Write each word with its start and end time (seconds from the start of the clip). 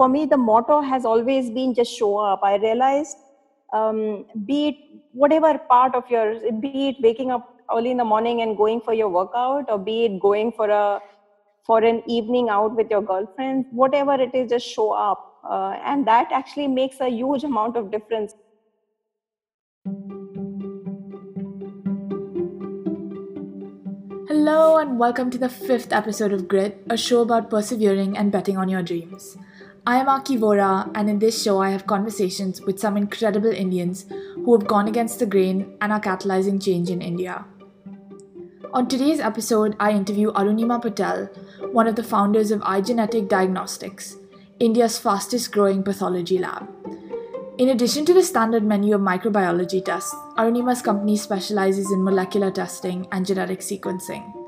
for 0.00 0.08
me, 0.08 0.24
the 0.24 0.36
motto 0.38 0.80
has 0.80 1.04
always 1.04 1.50
been 1.50 1.74
just 1.74 1.94
show 1.94 2.16
up. 2.16 2.42
I 2.42 2.56
realized, 2.56 3.18
um, 3.74 4.24
be 4.46 4.68
it 4.68 4.76
whatever 5.12 5.58
part 5.72 5.94
of 5.94 6.04
your, 6.08 6.36
be 6.60 6.88
it 6.88 7.02
waking 7.02 7.30
up 7.30 7.60
early 7.70 7.90
in 7.90 7.98
the 7.98 8.04
morning 8.12 8.40
and 8.40 8.56
going 8.56 8.80
for 8.80 8.94
your 8.94 9.10
workout, 9.10 9.70
or 9.70 9.78
be 9.78 10.06
it 10.06 10.18
going 10.18 10.52
for 10.52 10.70
a 10.70 11.00
for 11.66 11.82
an 11.84 12.02
evening 12.06 12.48
out 12.48 12.74
with 12.76 12.90
your 12.90 13.02
girlfriend, 13.02 13.66
whatever 13.72 14.14
it 14.14 14.34
is, 14.34 14.48
just 14.48 14.66
show 14.66 14.90
up, 14.92 15.34
uh, 15.44 15.76
and 15.84 16.06
that 16.06 16.32
actually 16.32 16.66
makes 16.66 16.98
a 17.00 17.10
huge 17.10 17.44
amount 17.44 17.76
of 17.76 17.90
difference. 17.90 18.32
Hello, 24.32 24.78
and 24.78 24.98
welcome 24.98 25.30
to 25.30 25.36
the 25.36 25.50
fifth 25.50 25.92
episode 25.92 26.32
of 26.32 26.48
Grit, 26.48 26.82
a 26.88 26.96
show 26.96 27.20
about 27.20 27.50
persevering 27.50 28.16
and 28.16 28.32
betting 28.32 28.56
on 28.56 28.70
your 28.70 28.82
dreams. 28.82 29.36
I 29.90 29.96
am 29.96 30.08
Aki 30.08 30.36
Vora, 30.38 30.88
and 30.94 31.10
in 31.10 31.18
this 31.18 31.42
show, 31.42 31.60
I 31.60 31.70
have 31.70 31.84
conversations 31.84 32.60
with 32.60 32.78
some 32.78 32.96
incredible 32.96 33.50
Indians 33.50 34.04
who 34.36 34.56
have 34.56 34.68
gone 34.68 34.86
against 34.86 35.18
the 35.18 35.26
grain 35.26 35.76
and 35.80 35.92
are 35.92 36.00
catalyzing 36.00 36.62
change 36.62 36.90
in 36.90 37.02
India. 37.02 37.44
On 38.72 38.86
today's 38.86 39.18
episode, 39.18 39.74
I 39.80 39.90
interview 39.90 40.30
Arunima 40.30 40.80
Patel, 40.80 41.24
one 41.72 41.88
of 41.88 41.96
the 41.96 42.04
founders 42.04 42.52
of 42.52 42.60
iGenetic 42.60 43.28
Diagnostics, 43.28 44.16
India's 44.60 44.96
fastest 44.96 45.50
growing 45.50 45.82
pathology 45.82 46.38
lab. 46.38 46.68
In 47.58 47.70
addition 47.70 48.04
to 48.04 48.14
the 48.14 48.22
standard 48.22 48.62
menu 48.62 48.94
of 48.94 49.00
microbiology 49.00 49.84
tests, 49.84 50.14
Arunima's 50.38 50.82
company 50.82 51.16
specializes 51.16 51.90
in 51.90 52.04
molecular 52.04 52.52
testing 52.52 53.08
and 53.10 53.26
genetic 53.26 53.58
sequencing. 53.58 54.39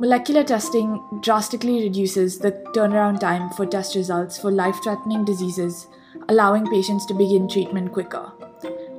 Molecular 0.00 0.42
testing 0.42 0.98
drastically 1.20 1.82
reduces 1.82 2.38
the 2.38 2.52
turnaround 2.74 3.20
time 3.20 3.50
for 3.50 3.66
test 3.66 3.94
results 3.94 4.38
for 4.38 4.50
life 4.50 4.76
threatening 4.82 5.26
diseases, 5.26 5.88
allowing 6.30 6.66
patients 6.68 7.04
to 7.04 7.12
begin 7.12 7.46
treatment 7.46 7.92
quicker. 7.92 8.32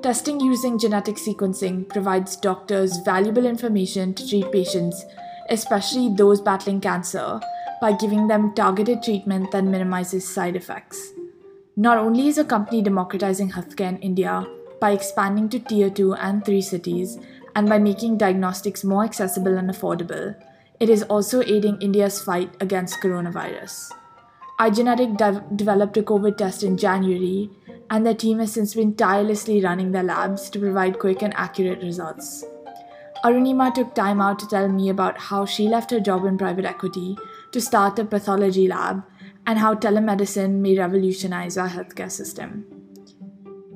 Testing 0.03 0.39
using 0.39 0.77
genetic 0.77 1.15
sequencing 1.15 1.89
provides 1.89 2.35
doctors 2.35 2.97
valuable 2.97 3.47
information 3.47 4.13
to 4.13 4.29
treat 4.29 4.51
patients, 4.51 5.03
especially 5.49 6.13
those 6.13 6.39
battling 6.39 6.79
cancer, 6.79 7.39
by 7.81 7.93
giving 7.93 8.27
them 8.27 8.53
targeted 8.53 9.01
treatment 9.01 9.49
that 9.49 9.63
minimizes 9.63 10.27
side 10.27 10.55
effects. 10.55 11.13
Not 11.75 11.97
only 11.97 12.27
is 12.27 12.37
a 12.37 12.45
company 12.45 12.83
democratizing 12.83 13.49
healthcare 13.49 13.89
in 13.89 13.97
India 14.01 14.45
by 14.79 14.91
expanding 14.91 15.49
to 15.49 15.57
tier 15.57 15.89
2 15.89 16.13
and 16.13 16.45
3 16.45 16.61
cities 16.61 17.17
and 17.55 17.67
by 17.67 17.79
making 17.79 18.19
diagnostics 18.19 18.83
more 18.83 19.03
accessible 19.03 19.57
and 19.57 19.71
affordable, 19.71 20.35
it 20.81 20.89
is 20.89 21.03
also 21.15 21.41
aiding 21.43 21.79
India's 21.79 22.21
fight 22.27 22.55
against 22.59 23.01
coronavirus. 23.01 23.91
iGenetic 24.59 25.11
de- 25.17 25.43
developed 25.55 25.97
a 25.97 26.01
COVID 26.11 26.37
test 26.37 26.63
in 26.63 26.77
January, 26.83 27.51
and 27.91 28.05
their 28.05 28.15
team 28.23 28.39
has 28.39 28.53
since 28.53 28.73
been 28.79 28.95
tirelessly 29.01 29.61
running 29.65 29.91
their 29.91 30.07
labs 30.07 30.49
to 30.49 30.59
provide 30.63 30.97
quick 31.03 31.21
and 31.21 31.35
accurate 31.35 31.83
results. 31.83 32.45
Arunima 33.23 33.71
took 33.75 33.93
time 33.93 34.19
out 34.19 34.39
to 34.39 34.47
tell 34.47 34.67
me 34.67 34.89
about 34.89 35.19
how 35.19 35.45
she 35.45 35.67
left 35.67 35.91
her 35.91 35.99
job 35.99 36.25
in 36.25 36.39
private 36.39 36.65
equity 36.65 37.15
to 37.51 37.61
start 37.61 37.99
a 37.99 38.05
pathology 38.05 38.67
lab 38.67 39.03
and 39.45 39.59
how 39.59 39.75
telemedicine 39.75 40.59
may 40.65 40.75
revolutionize 40.79 41.57
our 41.57 41.69
healthcare 41.69 42.11
system. 42.11 42.65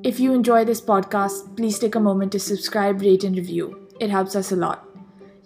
If 0.02 0.18
you 0.18 0.32
enjoy 0.32 0.64
this 0.64 0.80
podcast, 0.80 1.56
please 1.56 1.78
take 1.78 1.94
a 1.94 2.00
moment 2.00 2.32
to 2.32 2.40
subscribe, 2.40 3.00
rate, 3.00 3.22
and 3.22 3.36
review. 3.36 3.88
It 4.00 4.10
helps 4.10 4.34
us 4.34 4.50
a 4.50 4.56
lot. 4.56 4.95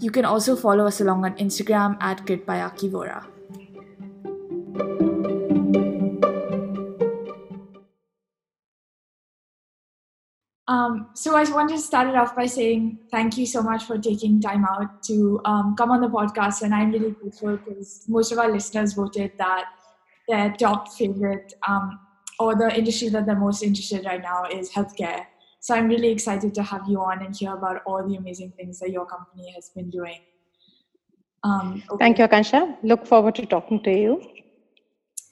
You 0.00 0.10
can 0.10 0.24
also 0.24 0.56
follow 0.56 0.86
us 0.86 1.00
along 1.02 1.26
on 1.26 1.36
Instagram 1.36 1.98
at 2.00 2.24
Kitpayakivora. 2.24 3.26
Um, 10.66 11.08
so 11.14 11.36
I 11.36 11.42
wanted 11.50 11.74
to 11.74 11.82
start 11.82 12.08
it 12.08 12.14
off 12.14 12.34
by 12.34 12.46
saying 12.46 13.00
thank 13.10 13.36
you 13.36 13.44
so 13.44 13.60
much 13.60 13.84
for 13.84 13.98
taking 13.98 14.40
time 14.40 14.64
out 14.64 15.02
to 15.02 15.40
um, 15.44 15.74
come 15.76 15.90
on 15.90 16.00
the 16.00 16.08
podcast, 16.08 16.62
and 16.62 16.72
I'm 16.72 16.92
really 16.92 17.10
grateful 17.10 17.58
because 17.58 18.04
most 18.08 18.32
of 18.32 18.38
our 18.38 18.50
listeners 18.50 18.94
voted 18.94 19.32
that 19.36 19.64
their 20.28 20.52
top 20.52 20.92
favorite 20.92 21.52
um, 21.68 21.98
or 22.38 22.54
the 22.54 22.74
industry 22.74 23.08
that 23.08 23.26
they're 23.26 23.34
most 23.34 23.62
interested 23.62 24.06
right 24.06 24.22
now 24.22 24.44
is 24.44 24.70
healthcare. 24.70 25.26
So 25.60 25.74
I'm 25.74 25.88
really 25.88 26.10
excited 26.10 26.54
to 26.54 26.62
have 26.62 26.88
you 26.88 27.00
on 27.00 27.22
and 27.22 27.36
hear 27.36 27.54
about 27.54 27.82
all 27.86 28.06
the 28.06 28.16
amazing 28.16 28.52
things 28.56 28.78
that 28.80 28.90
your 28.90 29.06
company 29.06 29.52
has 29.54 29.70
been 29.74 29.90
doing. 29.90 30.20
Um, 31.44 31.82
okay. 31.90 31.98
Thank 31.98 32.18
you, 32.18 32.26
Akansha. 32.26 32.76
Look 32.82 33.06
forward 33.06 33.34
to 33.36 33.46
talking 33.46 33.82
to 33.82 33.90
you. 33.90 34.22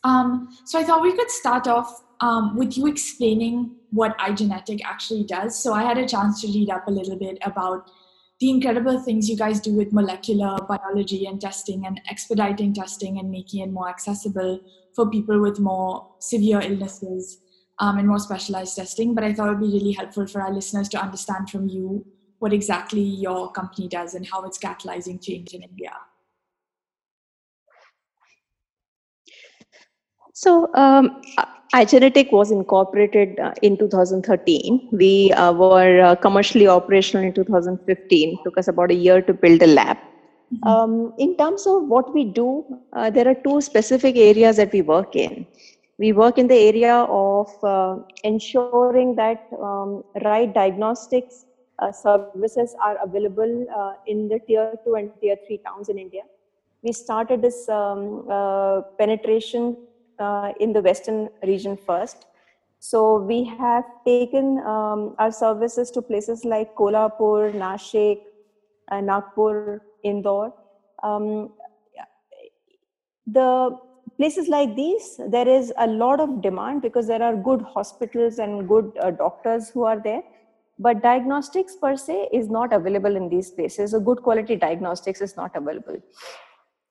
Um, 0.04 0.48
so 0.64 0.78
I 0.78 0.84
thought 0.84 1.02
we 1.02 1.16
could 1.16 1.30
start 1.30 1.66
off 1.66 2.02
um, 2.20 2.56
with 2.56 2.76
you 2.76 2.86
explaining 2.86 3.76
what 3.90 4.16
iGenetic 4.18 4.80
actually 4.84 5.24
does. 5.24 5.60
So 5.60 5.72
I 5.72 5.82
had 5.82 5.98
a 5.98 6.06
chance 6.06 6.42
to 6.42 6.46
read 6.48 6.70
up 6.70 6.86
a 6.88 6.90
little 6.90 7.16
bit 7.16 7.38
about 7.42 7.90
the 8.40 8.50
incredible 8.50 9.00
things 9.00 9.28
you 9.28 9.36
guys 9.36 9.60
do 9.60 9.74
with 9.74 9.92
molecular 9.92 10.56
biology 10.68 11.26
and 11.26 11.40
testing 11.40 11.86
and 11.86 12.00
expediting 12.08 12.72
testing 12.72 13.18
and 13.18 13.30
making 13.30 13.60
it 13.60 13.72
more 13.72 13.88
accessible 13.88 14.60
for 14.94 15.10
people 15.10 15.40
with 15.40 15.58
more 15.58 16.06
severe 16.20 16.60
illnesses 16.60 17.38
um, 17.80 17.98
and 17.98 18.08
more 18.08 18.18
specialized 18.18 18.76
testing. 18.76 19.14
But 19.14 19.24
I 19.24 19.32
thought 19.32 19.48
it 19.48 19.58
would 19.58 19.60
be 19.60 19.78
really 19.78 19.92
helpful 19.92 20.26
for 20.26 20.42
our 20.42 20.52
listeners 20.52 20.88
to 20.90 21.00
understand 21.00 21.50
from 21.50 21.68
you 21.68 22.04
what 22.38 22.52
exactly 22.52 23.00
your 23.00 23.50
company 23.52 23.88
does 23.88 24.14
and 24.14 24.26
how 24.26 24.44
it's 24.44 24.58
catalyzing 24.58 25.22
change 25.22 25.54
in 25.54 25.62
India. 25.62 25.92
So, 30.34 30.72
um, 30.74 31.20
iGenetic 31.74 32.30
was 32.32 32.52
incorporated 32.52 33.40
uh, 33.40 33.52
in 33.60 33.76
2013. 33.76 34.88
We 34.92 35.32
uh, 35.32 35.52
were 35.52 36.00
uh, 36.00 36.14
commercially 36.14 36.68
operational 36.68 37.24
in 37.24 37.32
2015. 37.34 38.28
It 38.28 38.38
took 38.44 38.56
us 38.56 38.68
about 38.68 38.92
a 38.92 38.94
year 38.94 39.20
to 39.20 39.34
build 39.34 39.62
a 39.62 39.66
lab. 39.66 39.96
Mm-hmm. 39.96 40.68
Um, 40.68 41.12
in 41.18 41.36
terms 41.36 41.66
of 41.66 41.88
what 41.88 42.14
we 42.14 42.24
do, 42.24 42.64
uh, 42.92 43.10
there 43.10 43.28
are 43.28 43.34
two 43.34 43.60
specific 43.60 44.16
areas 44.16 44.56
that 44.56 44.72
we 44.72 44.80
work 44.80 45.16
in 45.16 45.46
we 45.98 46.12
work 46.12 46.38
in 46.38 46.46
the 46.46 46.54
area 46.54 46.94
of 47.10 47.48
uh, 47.64 47.96
ensuring 48.22 49.16
that 49.16 49.48
um, 49.60 50.04
right 50.24 50.54
diagnostics 50.54 51.44
uh, 51.80 51.90
services 51.90 52.74
are 52.82 52.96
available 53.02 53.66
uh, 53.76 53.92
in 54.06 54.28
the 54.28 54.38
tier 54.46 54.74
2 54.84 54.94
and 54.94 55.10
tier 55.20 55.36
3 55.46 55.58
towns 55.66 55.88
in 55.88 55.98
india. 55.98 56.22
We 56.82 56.92
started 56.92 57.42
this 57.42 57.68
um, 57.68 58.24
uh, 58.30 58.82
penetration 58.98 59.76
uh, 60.18 60.52
in 60.60 60.72
the 60.72 60.80
western 60.80 61.28
region 61.42 61.76
first. 61.76 62.26
So 62.78 63.18
we 63.18 63.44
have 63.44 63.84
taken 64.04 64.58
um, 64.58 65.16
our 65.18 65.32
services 65.32 65.90
to 65.92 66.02
places 66.02 66.44
like 66.44 66.76
kolhapur 66.76 67.52
nashik 67.52 68.20
uh, 68.92 69.00
nagpur 69.00 69.82
indore. 70.04 70.54
Um, 71.02 71.50
the 73.26 73.78
places 74.18 74.48
like 74.48 74.74
these, 74.74 75.20
there 75.28 75.48
is 75.48 75.72
a 75.78 75.86
lot 75.86 76.20
of 76.20 76.42
demand 76.42 76.82
because 76.82 77.06
there 77.06 77.22
are 77.22 77.36
good 77.36 77.62
hospitals 77.62 78.38
and 78.38 78.68
good 78.68 78.92
uh, 79.00 79.12
doctors 79.12 79.70
who 79.70 79.84
are 79.84 80.00
there. 80.00 80.22
But 80.80 81.02
diagnostics 81.02 81.76
per 81.76 81.96
se 81.96 82.28
is 82.32 82.48
not 82.48 82.72
available 82.72 83.16
in 83.16 83.28
these 83.28 83.50
places. 83.50 83.94
A 83.94 84.00
good 84.00 84.22
quality 84.22 84.56
diagnostics 84.56 85.20
is 85.20 85.36
not 85.36 85.56
available. 85.56 86.00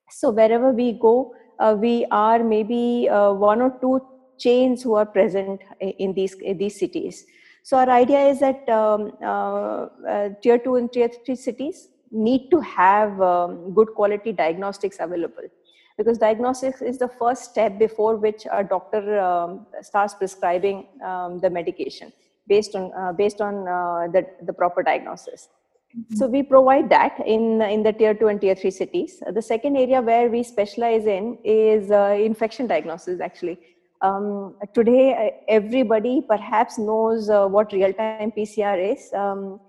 So 0.09 0.31
wherever 0.31 0.71
we 0.71 0.93
go, 0.93 1.33
uh, 1.59 1.75
we 1.77 2.05
are 2.11 2.43
maybe 2.43 3.09
uh, 3.09 3.33
one 3.33 3.61
or 3.61 3.77
two 3.81 4.01
chains 4.37 4.83
who 4.83 4.95
are 4.95 5.05
present 5.05 5.61
in 5.79 6.13
these 6.13 6.33
in 6.35 6.57
these 6.57 6.79
cities. 6.79 7.25
So 7.63 7.77
our 7.77 7.89
idea 7.89 8.19
is 8.27 8.39
that 8.39 8.69
um, 8.69 9.11
uh, 9.21 9.87
uh, 10.07 10.29
tier 10.41 10.57
two 10.57 10.75
and 10.75 10.91
tier 10.91 11.09
three 11.25 11.35
cities 11.35 11.89
need 12.11 12.49
to 12.51 12.59
have 12.61 13.19
um, 13.21 13.73
good 13.73 13.89
quality 13.95 14.31
diagnostics 14.31 14.97
available 14.99 15.49
because 15.97 16.18
diagnostics 16.18 16.81
is 16.81 16.97
the 16.97 17.08
first 17.08 17.44
step 17.46 17.78
before 17.80 18.16
which 18.16 18.46
a 18.52 18.63
doctor 18.63 19.19
um, 19.19 19.66
starts 19.81 20.13
prescribing 20.13 20.85
um, 21.03 21.40
the 21.40 21.49
medication 21.49 22.14
based 22.47 22.76
on 22.76 22.91
uh, 22.94 23.11
based 23.14 23.41
on 23.41 23.67
uh, 23.67 24.08
the, 24.14 24.26
the 24.44 24.53
proper 24.53 24.84
diagnosis. 24.84 25.49
Mm-hmm. 25.97 26.16
so 26.17 26.28
we 26.28 26.44
provide 26.44 26.90
that 26.90 27.17
in 27.26 27.61
in 27.61 27.82
the 27.82 27.94
tier 27.94 28.14
2 28.14 28.28
and 28.28 28.41
tier 28.41 28.55
3 28.55 28.72
cities. 28.72 29.23
The 29.34 29.41
second 29.41 29.78
area 29.78 30.02
where 30.02 30.29
we 30.29 30.44
specialize 30.44 31.05
in 31.05 31.38
is 31.44 31.91
uh, 31.91 32.17
infection 32.20 32.67
diagnosis 32.67 33.22
actually. 33.22 33.58
Um, 34.02 34.55
today 34.73 35.05
uh, 35.14 35.29
everybody 35.47 36.22
perhaps 36.28 36.78
knows 36.78 37.29
uh, 37.29 37.47
what 37.47 37.72
real 37.72 37.93
time 37.93 38.32
pcr 38.32 38.78
is. 38.93 39.11
Um, 39.14 39.59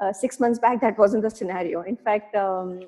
uh, 0.00 0.12
six 0.12 0.38
months 0.38 0.58
back 0.58 0.80
that 0.80 0.98
wasn't 0.98 1.22
the 1.22 1.30
scenario. 1.30 1.82
In 1.82 1.96
fact 1.96 2.34
um, 2.34 2.80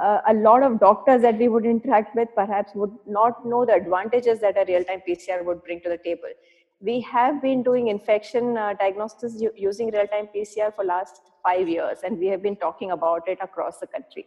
uh, 0.00 0.20
a 0.28 0.34
lot 0.34 0.62
of 0.62 0.80
doctors 0.80 1.22
that 1.22 1.38
we 1.38 1.48
would 1.48 1.64
interact 1.64 2.16
with 2.16 2.28
perhaps 2.34 2.72
would 2.74 2.92
not 3.06 3.46
know 3.46 3.64
the 3.64 3.74
advantages 3.74 4.40
that 4.40 4.56
a 4.56 4.64
real-time 4.66 5.02
PCR 5.08 5.44
would 5.44 5.62
bring 5.62 5.80
to 5.82 5.88
the 5.88 5.98
table. 5.98 6.30
We 6.80 7.00
have 7.02 7.40
been 7.40 7.62
doing 7.62 7.88
infection 7.88 8.56
uh, 8.56 8.74
diagnosis 8.74 9.40
using 9.56 9.90
real-time 9.90 10.28
PCR 10.34 10.74
for 10.74 10.84
last 10.84 11.20
five 11.42 11.68
years, 11.68 11.98
and 12.04 12.18
we 12.18 12.26
have 12.26 12.42
been 12.42 12.56
talking 12.56 12.90
about 12.90 13.28
it 13.28 13.38
across 13.40 13.78
the 13.78 13.86
country. 13.86 14.26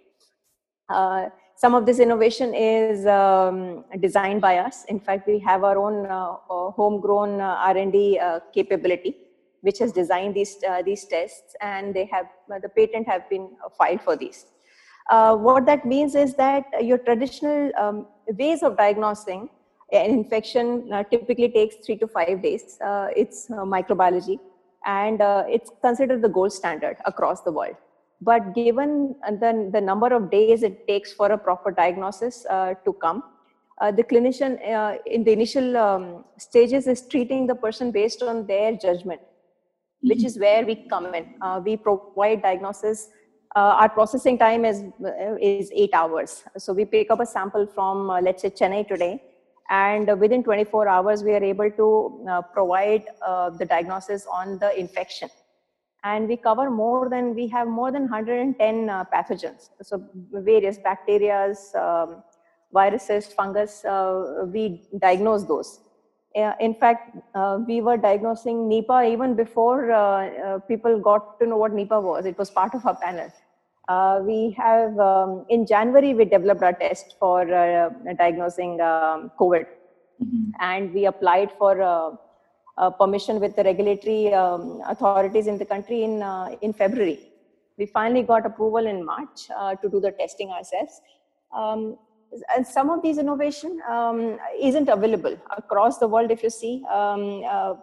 Uh, 0.89 1.29
some 1.57 1.75
of 1.75 1.85
this 1.85 1.99
innovation 1.99 2.53
is 2.53 3.05
um, 3.05 3.83
designed 3.99 4.41
by 4.41 4.59
us. 4.59 4.85
In 4.85 4.99
fact, 4.99 5.27
we 5.27 5.39
have 5.39 5.63
our 5.63 5.77
own 5.77 6.05
uh, 6.05 6.35
uh 6.49 6.71
homegrown 6.71 7.41
uh, 7.41 7.55
R&D 7.59 8.19
capability, 8.53 9.17
which 9.61 9.79
has 9.79 9.91
designed 9.91 10.35
these 10.35 10.63
these 10.85 11.05
tests, 11.05 11.55
and 11.61 11.93
they 11.93 12.05
have 12.05 12.27
the 12.61 12.69
patent 12.69 13.07
have 13.07 13.29
been 13.29 13.49
filed 13.77 14.01
for 14.01 14.15
these. 14.15 14.45
What 15.09 15.65
that 15.65 15.85
means 15.85 16.15
is 16.15 16.33
that 16.35 16.65
your 16.81 16.97
traditional 16.97 17.71
um, 17.77 18.07
ways 18.27 18.63
of 18.63 18.77
diagnosing 18.77 19.49
an 19.93 20.11
infection 20.11 20.91
typically 21.09 21.49
takes 21.49 21.77
three 21.85 21.97
to 21.97 22.07
five 22.07 22.41
days. 22.41 22.77
it's 23.15 23.47
microbiology, 23.49 24.39
and 24.85 25.21
it's 25.49 25.71
considered 25.81 26.21
the 26.21 26.29
gold 26.29 26.51
standard 26.51 26.97
across 27.05 27.41
the 27.41 27.51
world 27.51 27.75
but 28.21 28.55
given 28.55 29.15
the, 29.27 29.69
the 29.71 29.81
number 29.81 30.07
of 30.13 30.31
days 30.31 30.63
it 30.63 30.87
takes 30.87 31.13
for 31.13 31.31
a 31.31 31.37
proper 31.37 31.71
diagnosis 31.71 32.45
uh, 32.49 32.73
to 32.85 32.93
come 32.93 33.23
uh, 33.79 33.91
the 33.91 34.03
clinician 34.03 34.57
uh, 34.73 34.97
in 35.05 35.23
the 35.23 35.31
initial 35.31 35.77
um, 35.77 36.23
stages 36.37 36.87
is 36.87 37.07
treating 37.07 37.45
the 37.45 37.53
person 37.53 37.91
based 37.91 38.23
on 38.23 38.47
their 38.47 38.71
judgment 38.71 39.21
mm-hmm. 39.21 40.09
which 40.09 40.23
is 40.23 40.39
where 40.39 40.65
we 40.65 40.75
come 40.89 41.13
in 41.13 41.35
uh, 41.41 41.61
we 41.63 41.77
provide 41.77 42.41
diagnosis 42.41 43.09
uh, 43.55 43.79
our 43.81 43.89
processing 43.89 44.37
time 44.37 44.65
is 44.65 44.83
uh, 45.03 45.35
is 45.39 45.71
8 45.73 45.89
hours. 45.93 46.43
So 46.57 46.73
we 46.73 46.85
pick 46.85 47.11
up 47.11 47.19
a 47.19 47.25
sample 47.25 47.65
from 47.65 48.07
let's 48.07 48.41
say 48.41 48.49
chennai 48.49 48.87
today 48.87 49.23
and 49.69 50.19
within 50.19 50.43
24 50.43 50.87
hours 50.87 51.23
we 51.23 51.33
are 51.33 51.43
able 51.43 51.71
to 51.71 52.43
provide 52.53 53.05
the 53.59 53.65
diagnosis 53.65 54.25
on 54.31 54.59
the 54.59 54.77
infection. 54.79 55.29
And 56.03 56.27
we 56.27 56.37
cover 56.37 56.69
more 56.69 57.09
than 57.09 57.35
we 57.35 57.47
have 57.47 57.67
more 57.67 57.91
than 57.91 58.03
110 58.03 58.89
uh, 58.89 59.03
pathogens. 59.13 59.69
So 59.81 60.03
various 60.31 60.77
bacteria 60.77 61.53
um, 61.75 62.23
viruses 62.71 63.27
fungus 63.27 63.83
uh, 63.85 64.45
we 64.47 64.87
diagnose 64.99 65.43
those. 65.45 65.79
uh, 65.79 65.86
in 66.67 66.73
fact 66.81 67.17
uh, 67.35 67.59
we 67.67 67.81
were 67.87 67.97
diagnosing 67.97 68.57
nipah 68.71 69.01
even 69.13 69.35
before 69.35 69.91
uh, 69.91 70.27
uh, 70.45 70.59
people 70.71 70.99
got 71.09 71.39
to 71.39 71.47
know 71.47 71.57
what 71.63 71.71
nipah 71.79 72.01
was 72.09 72.25
it 72.25 72.37
was 72.37 72.49
part 72.59 72.73
of 72.79 72.85
our 72.85 72.97
panel 73.05 73.29
we 74.29 74.39
have 74.51 74.97
um, 75.09 75.45
in 75.49 75.65
january 75.73 76.13
we 76.13 76.25
developed 76.25 76.63
our 76.69 76.77
test 76.85 77.15
for 77.19 77.45
diagnosing 78.23 78.79
um, 78.91 79.31
covid 79.41 79.65
mm-hmm. 80.23 80.45
and 80.71 80.93
we 80.93 81.05
applied 81.13 81.51
for 81.57 81.73
uh, 82.77 82.91
permission 82.91 83.39
with 83.39 83.55
the 83.55 83.63
regulatory 83.63 84.31
um, 84.35 84.81
authorities 84.85 85.47
in 85.47 85.57
the 85.57 85.65
country 85.65 86.03
in, 86.03 86.21
uh, 86.21 86.55
in 86.61 86.71
February. 86.71 87.19
We 87.77 87.87
finally 87.87 88.21
got 88.21 88.45
approval 88.45 88.85
in 88.85 89.03
March 89.03 89.49
uh, 89.55 89.73
to 89.75 89.89
do 89.89 89.99
the 89.99 90.11
testing 90.11 90.51
ourselves. 90.51 91.01
And 92.55 92.67
some 92.67 92.89
of 92.89 93.01
these 93.01 93.17
innovation 93.17 93.81
um, 93.89 94.37
isn't 94.59 94.89
available 94.89 95.37
across 95.55 95.97
the 95.97 96.07
world 96.07 96.31
if 96.31 96.43
you 96.43 96.49
see 96.49 96.83
um, 96.91 97.43
uh, 97.49 97.75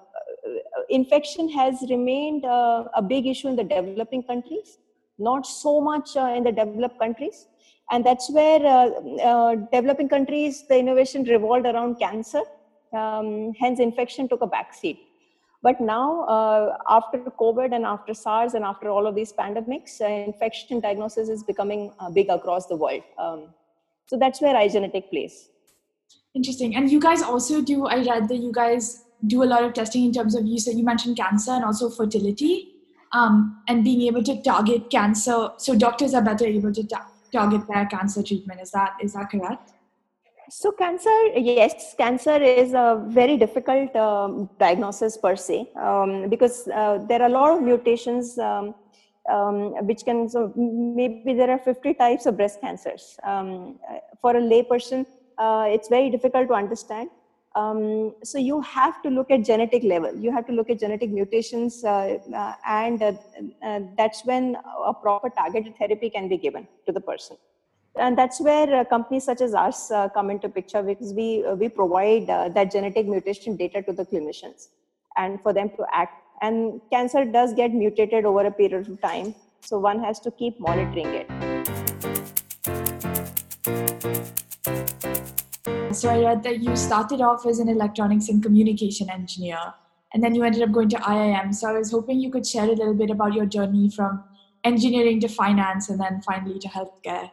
infection 0.89 1.49
has 1.49 1.85
remained 1.89 2.45
uh, 2.45 2.85
a 2.95 3.03
big 3.03 3.27
issue 3.27 3.49
in 3.49 3.57
the 3.57 3.65
developing 3.65 4.23
countries 4.23 4.79
not 5.19 5.47
so 5.47 5.81
much 5.81 6.17
uh, 6.17 6.35
in 6.37 6.45
the 6.45 6.53
developed 6.53 6.99
countries 6.99 7.47
and 7.91 8.05
that's 8.05 8.31
where 8.31 8.59
developing 9.73 10.09
countries 10.09 10.65
the 10.69 10.79
innovation 10.79 11.25
revolved 11.25 11.67
around 11.67 11.95
cancer 11.97 12.43
um, 12.95 13.53
hence, 13.59 13.81
infection 13.81 14.29
took 14.29 14.43
a 14.43 14.47
backseat. 14.47 14.99
But 15.63 15.81
now, 15.81 16.25
uh, 16.25 16.77
after 16.89 17.19
COVID 17.19 17.75
and 17.75 17.85
after 17.85 18.13
SARS 18.13 18.55
and 18.55 18.65
after 18.65 18.91
all 18.91 19.07
of 19.07 19.15
these 19.15 19.33
pandemics, 19.33 20.01
uh, 20.01 20.07
infection 20.07 20.81
diagnosis 20.81 21.29
is 21.29 21.43
becoming 21.43 21.93
uh, 21.99 22.11
big 22.11 22.29
across 22.29 22.67
the 22.67 22.77
world. 22.77 23.03
Um, 23.19 23.49
so 24.07 24.19
that's 24.19 24.41
where 24.41 24.55
iGenetic 24.55 25.11
plays. 25.11 25.49
Interesting. 26.35 26.77
And 26.77 26.91
you 26.91 27.01
guys 27.01 27.23
also 27.23 27.63
do, 27.63 27.87
I 27.87 28.03
read 28.05 28.29
that 28.29 28.37
you 28.37 28.53
guys 28.53 29.05
do 29.27 29.43
a 29.43 29.45
lot 29.47 29.63
of 29.63 29.73
testing 29.73 30.05
in 30.05 30.13
terms 30.13 30.35
of, 30.35 30.45
you 30.45 30.59
said 30.59 30.77
you 30.77 30.85
mentioned 30.85 31.17
cancer 31.17 31.53
and 31.53 31.65
also 31.65 31.89
fertility 31.89 32.73
um, 33.13 33.63
and 33.69 33.85
being 33.85 34.03
able 34.03 34.23
to 34.25 34.43
target 34.43 34.91
cancer. 34.91 35.51
So 35.59 35.77
doctors 35.77 36.13
are 36.13 36.23
better 36.23 36.45
able 36.45 36.73
to 36.73 36.85
ta- 36.87 37.07
target 37.33 37.63
their 37.69 37.87
cancer 37.87 38.23
treatment. 38.23 38.61
Is 38.61 38.73
that, 38.73 38.97
is 39.01 39.13
that 39.15 39.31
correct? 39.31 39.71
So, 40.51 40.73
cancer, 40.73 41.11
yes, 41.37 41.95
cancer 41.97 42.37
is 42.37 42.75
a 42.75 43.03
very 43.09 43.39
difficult 43.39 43.97
um, 43.97 44.51
diagnosis 44.59 45.17
per 45.17 45.37
se 45.37 45.71
um, 45.75 46.29
because 46.29 46.69
uh, 46.69 46.99
there 47.09 47.23
are 47.23 47.29
a 47.29 47.33
lot 47.33 47.57
of 47.57 47.63
mutations 47.63 48.39
um, 48.39 48.75
um 49.31 49.59
which 49.87 50.05
can, 50.05 50.29
so 50.29 50.53
maybe 50.57 51.35
there 51.35 51.51
are 51.51 51.59
50 51.59 51.95
types 51.95 52.27
of 52.27 52.37
breast 52.37 52.61
cancers. 52.61 53.19
Um, 53.23 53.79
for 54.21 54.37
a 54.37 54.41
layperson, 54.41 55.07
uh, 55.39 55.67
it's 55.69 55.89
very 55.89 56.11
difficult 56.11 56.49
to 56.49 56.55
understand. 56.55 57.11
Um, 57.57 58.15
so, 58.25 58.37
you 58.37 58.61
have 58.63 59.01
to 59.03 59.11
look 59.11 59.31
at 59.31 59.45
genetic 59.45 59.85
level, 59.85 60.13
you 60.17 60.33
have 60.33 60.45
to 60.49 60.53
look 60.53 60.71
at 60.71 60.81
genetic 60.81 61.11
mutations, 61.11 61.85
uh, 61.85 62.19
uh 62.35 62.55
and 62.67 63.01
uh, 63.01 63.13
uh, 63.63 63.81
that's 63.97 64.25
when 64.25 64.57
a 64.85 64.93
proper 64.93 65.31
targeted 65.31 65.77
therapy 65.77 66.11
can 66.11 66.29
be 66.29 66.37
given 66.37 66.67
to 66.87 66.93
the 66.93 67.01
person 67.01 67.37
and 67.97 68.19
that's 68.19 68.41
where 68.41 68.81
uh, 68.81 68.85
companies 68.85 69.25
such 69.25 69.41
as 69.41 69.55
uh, 69.55 70.09
come 70.09 70.31
into 70.31 70.49
picture 70.49 70.83
because 70.83 71.13
we 71.13 71.45
we 71.57 71.69
provide 71.69 72.27
that 72.27 72.73
genetic 72.73 73.07
mutation 73.07 73.57
data 73.57 73.83
to 73.83 73.93
the 73.93 74.05
clinicians 74.05 74.69
and 75.17 75.41
for 75.43 75.53
them 75.53 75.71
to 75.77 75.87
act 75.93 76.24
and 76.45 76.81
cancer 76.91 77.25
does 77.25 77.55
get 77.55 77.73
mutated 77.73 78.25
over 78.25 78.47
a 78.47 78.51
period 78.51 78.89
of 78.89 79.01
time. 79.01 79.35
So 79.61 79.79
one 79.79 80.03
has 80.05 80.21
to 80.21 80.31
keep 80.31 80.61
monitoring 80.61 81.15
it. 81.21 81.29
So 86.01 86.11
i 86.11 86.21
read 86.21 86.43
that 86.43 86.61
you 86.61 86.77
started 86.77 87.21
off 87.21 87.47
as 87.47 87.61
an 87.61 87.69
electronics 87.69 88.29
and 88.29 88.43
communication 88.43 89.11
engineer 89.11 89.61
and 90.13 90.25
then 90.25 90.35
you 90.35 90.43
ended 90.43 90.63
up 90.63 90.73
going 90.73 90.89
to 90.95 90.97
iim 90.97 91.55
so 91.59 91.69
i 91.69 91.73
was 91.77 91.93
hoping 91.97 92.19
you 92.25 92.31
could 92.33 92.49
share 92.53 92.65
a 92.65 92.73
little 92.73 92.97
bit 93.03 93.13
about 93.15 93.33
your 93.33 93.47
journey 93.47 93.85
from 93.99 94.19
engineering 94.65 95.21
to 95.21 95.29
finance 95.29 95.89
and 95.89 96.01
then 96.01 96.21
finally 96.23 96.59
to 96.59 96.69
healthcare. 96.69 97.31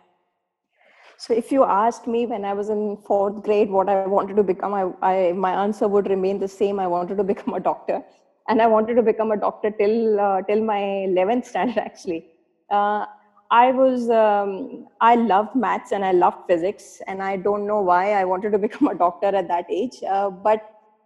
So 1.18 1.34
if 1.34 1.52
you 1.52 1.64
asked 1.64 2.08
me 2.08 2.26
when 2.26 2.46
I 2.46 2.54
was 2.54 2.70
in 2.70 2.98
fourth 3.08 3.44
grade 3.44 3.70
what 3.70 3.90
I 3.90 4.06
wanted 4.08 4.36
to 4.38 4.44
become, 4.44 4.74
I, 4.74 4.86
I 5.02 5.34
my 5.34 5.52
answer 5.64 5.88
would 5.88 6.10
remain 6.10 6.40
the 6.40 6.48
same. 6.48 6.80
I 6.80 6.88
wanted 6.88 7.18
to 7.18 7.24
become 7.34 7.54
a 7.54 7.60
doctor, 7.60 8.04
and 8.48 8.62
I 8.62 8.68
wanted 8.68 8.96
to 8.96 9.02
become 9.02 9.32
a 9.32 9.38
doctor 9.38 9.72
till 9.72 10.20
uh, 10.20 10.42
till 10.44 10.64
my 10.64 10.82
eleventh 11.10 11.46
standard. 11.46 11.78
Actually, 11.90 12.26
uh, 12.70 13.06
I 13.50 13.72
was 13.72 14.10
um, 14.10 14.88
I 15.00 15.16
loved 15.16 15.56
maths 15.56 15.92
and 15.92 16.04
I 16.04 16.12
loved 16.12 16.48
physics, 16.48 17.02
and 17.08 17.22
I 17.22 17.38
don't 17.38 17.68
know 17.68 17.82
why 17.82 18.14
I 18.14 18.26
wanted 18.26 18.52
to 18.52 18.58
become 18.68 18.88
a 18.88 18.96
doctor 18.96 19.28
at 19.28 19.48
that 19.48 19.66
age. 19.70 20.04
Uh, 20.04 20.30
but 20.30 20.62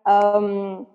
um, 0.05 0.87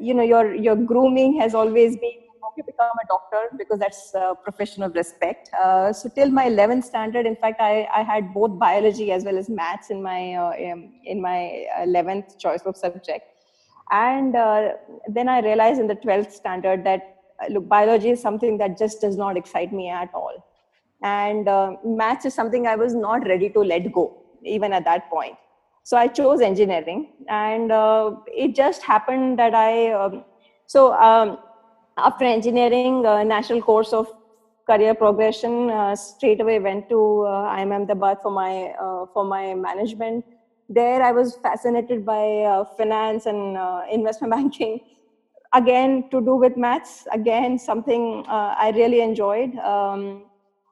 you 0.00 0.14
know, 0.14 0.22
your 0.22 0.54
your 0.54 0.76
grooming 0.76 1.38
has 1.40 1.54
always 1.54 1.96
been 1.96 2.22
to 2.56 2.62
become 2.64 2.90
a 3.02 3.06
doctor 3.06 3.56
because 3.56 3.78
that's 3.78 4.12
a 4.14 4.34
profession 4.42 4.82
of 4.82 4.94
respect. 4.94 5.50
Uh, 5.54 5.92
so 5.92 6.08
till 6.08 6.30
my 6.30 6.48
11th 6.48 6.84
standard, 6.84 7.26
in 7.26 7.36
fact, 7.36 7.60
I, 7.60 7.88
I 7.94 8.02
had 8.02 8.32
both 8.34 8.58
biology 8.58 9.12
as 9.12 9.24
well 9.24 9.38
as 9.38 9.48
maths 9.48 9.90
in 9.90 10.02
my 10.02 10.34
uh, 10.34 10.52
in 10.56 11.20
my 11.20 11.66
11th 11.80 12.38
choice 12.38 12.62
of 12.62 12.76
subject. 12.76 13.31
And 13.92 14.34
uh, 14.34 14.70
then 15.06 15.28
I 15.28 15.40
realized 15.40 15.78
in 15.78 15.86
the 15.86 15.94
12th 15.96 16.32
standard 16.32 16.82
that 16.84 17.16
uh, 17.42 17.52
look, 17.52 17.68
biology 17.68 18.10
is 18.10 18.20
something 18.20 18.56
that 18.58 18.78
just 18.78 19.02
does 19.02 19.16
not 19.16 19.36
excite 19.36 19.72
me 19.72 19.90
at 19.90 20.08
all. 20.14 20.32
And 21.02 21.46
uh, 21.46 21.76
maths 21.84 22.24
is 22.24 22.32
something 22.32 22.66
I 22.66 22.74
was 22.76 22.94
not 22.94 23.26
ready 23.26 23.50
to 23.50 23.60
let 23.60 23.92
go, 23.92 24.16
even 24.44 24.72
at 24.72 24.84
that 24.84 25.10
point. 25.10 25.36
So 25.82 25.96
I 25.96 26.06
chose 26.06 26.40
engineering, 26.40 27.08
and 27.28 27.72
uh, 27.72 28.12
it 28.28 28.54
just 28.54 28.82
happened 28.82 29.38
that 29.40 29.52
I. 29.52 29.90
Um, 29.90 30.24
so 30.66 30.92
um, 30.94 31.38
after 31.96 32.24
engineering, 32.24 33.04
uh, 33.04 33.24
national 33.24 33.62
course 33.62 33.92
of 33.92 34.06
career 34.64 34.94
progression, 34.94 35.70
uh, 35.70 35.96
straight 35.96 36.40
away 36.40 36.60
went 36.60 36.88
to 36.88 37.22
uh, 37.22 37.56
IIM 37.56 37.74
Ahmedabad 37.74 38.18
for 38.22 38.30
my 38.30 38.72
for 39.12 39.24
my 39.24 39.54
management. 39.54 40.24
There, 40.74 41.02
I 41.02 41.12
was 41.12 41.36
fascinated 41.36 42.04
by 42.04 42.42
uh, 42.52 42.64
finance 42.76 43.26
and 43.26 43.56
uh, 43.56 43.82
investment 43.90 44.32
banking. 44.36 44.80
Again, 45.54 46.08
to 46.10 46.20
do 46.20 46.36
with 46.36 46.56
maths. 46.56 47.06
Again, 47.12 47.58
something 47.58 48.24
uh, 48.26 48.54
I 48.56 48.72
really 48.74 49.00
enjoyed. 49.00 49.54
Um, 49.56 50.24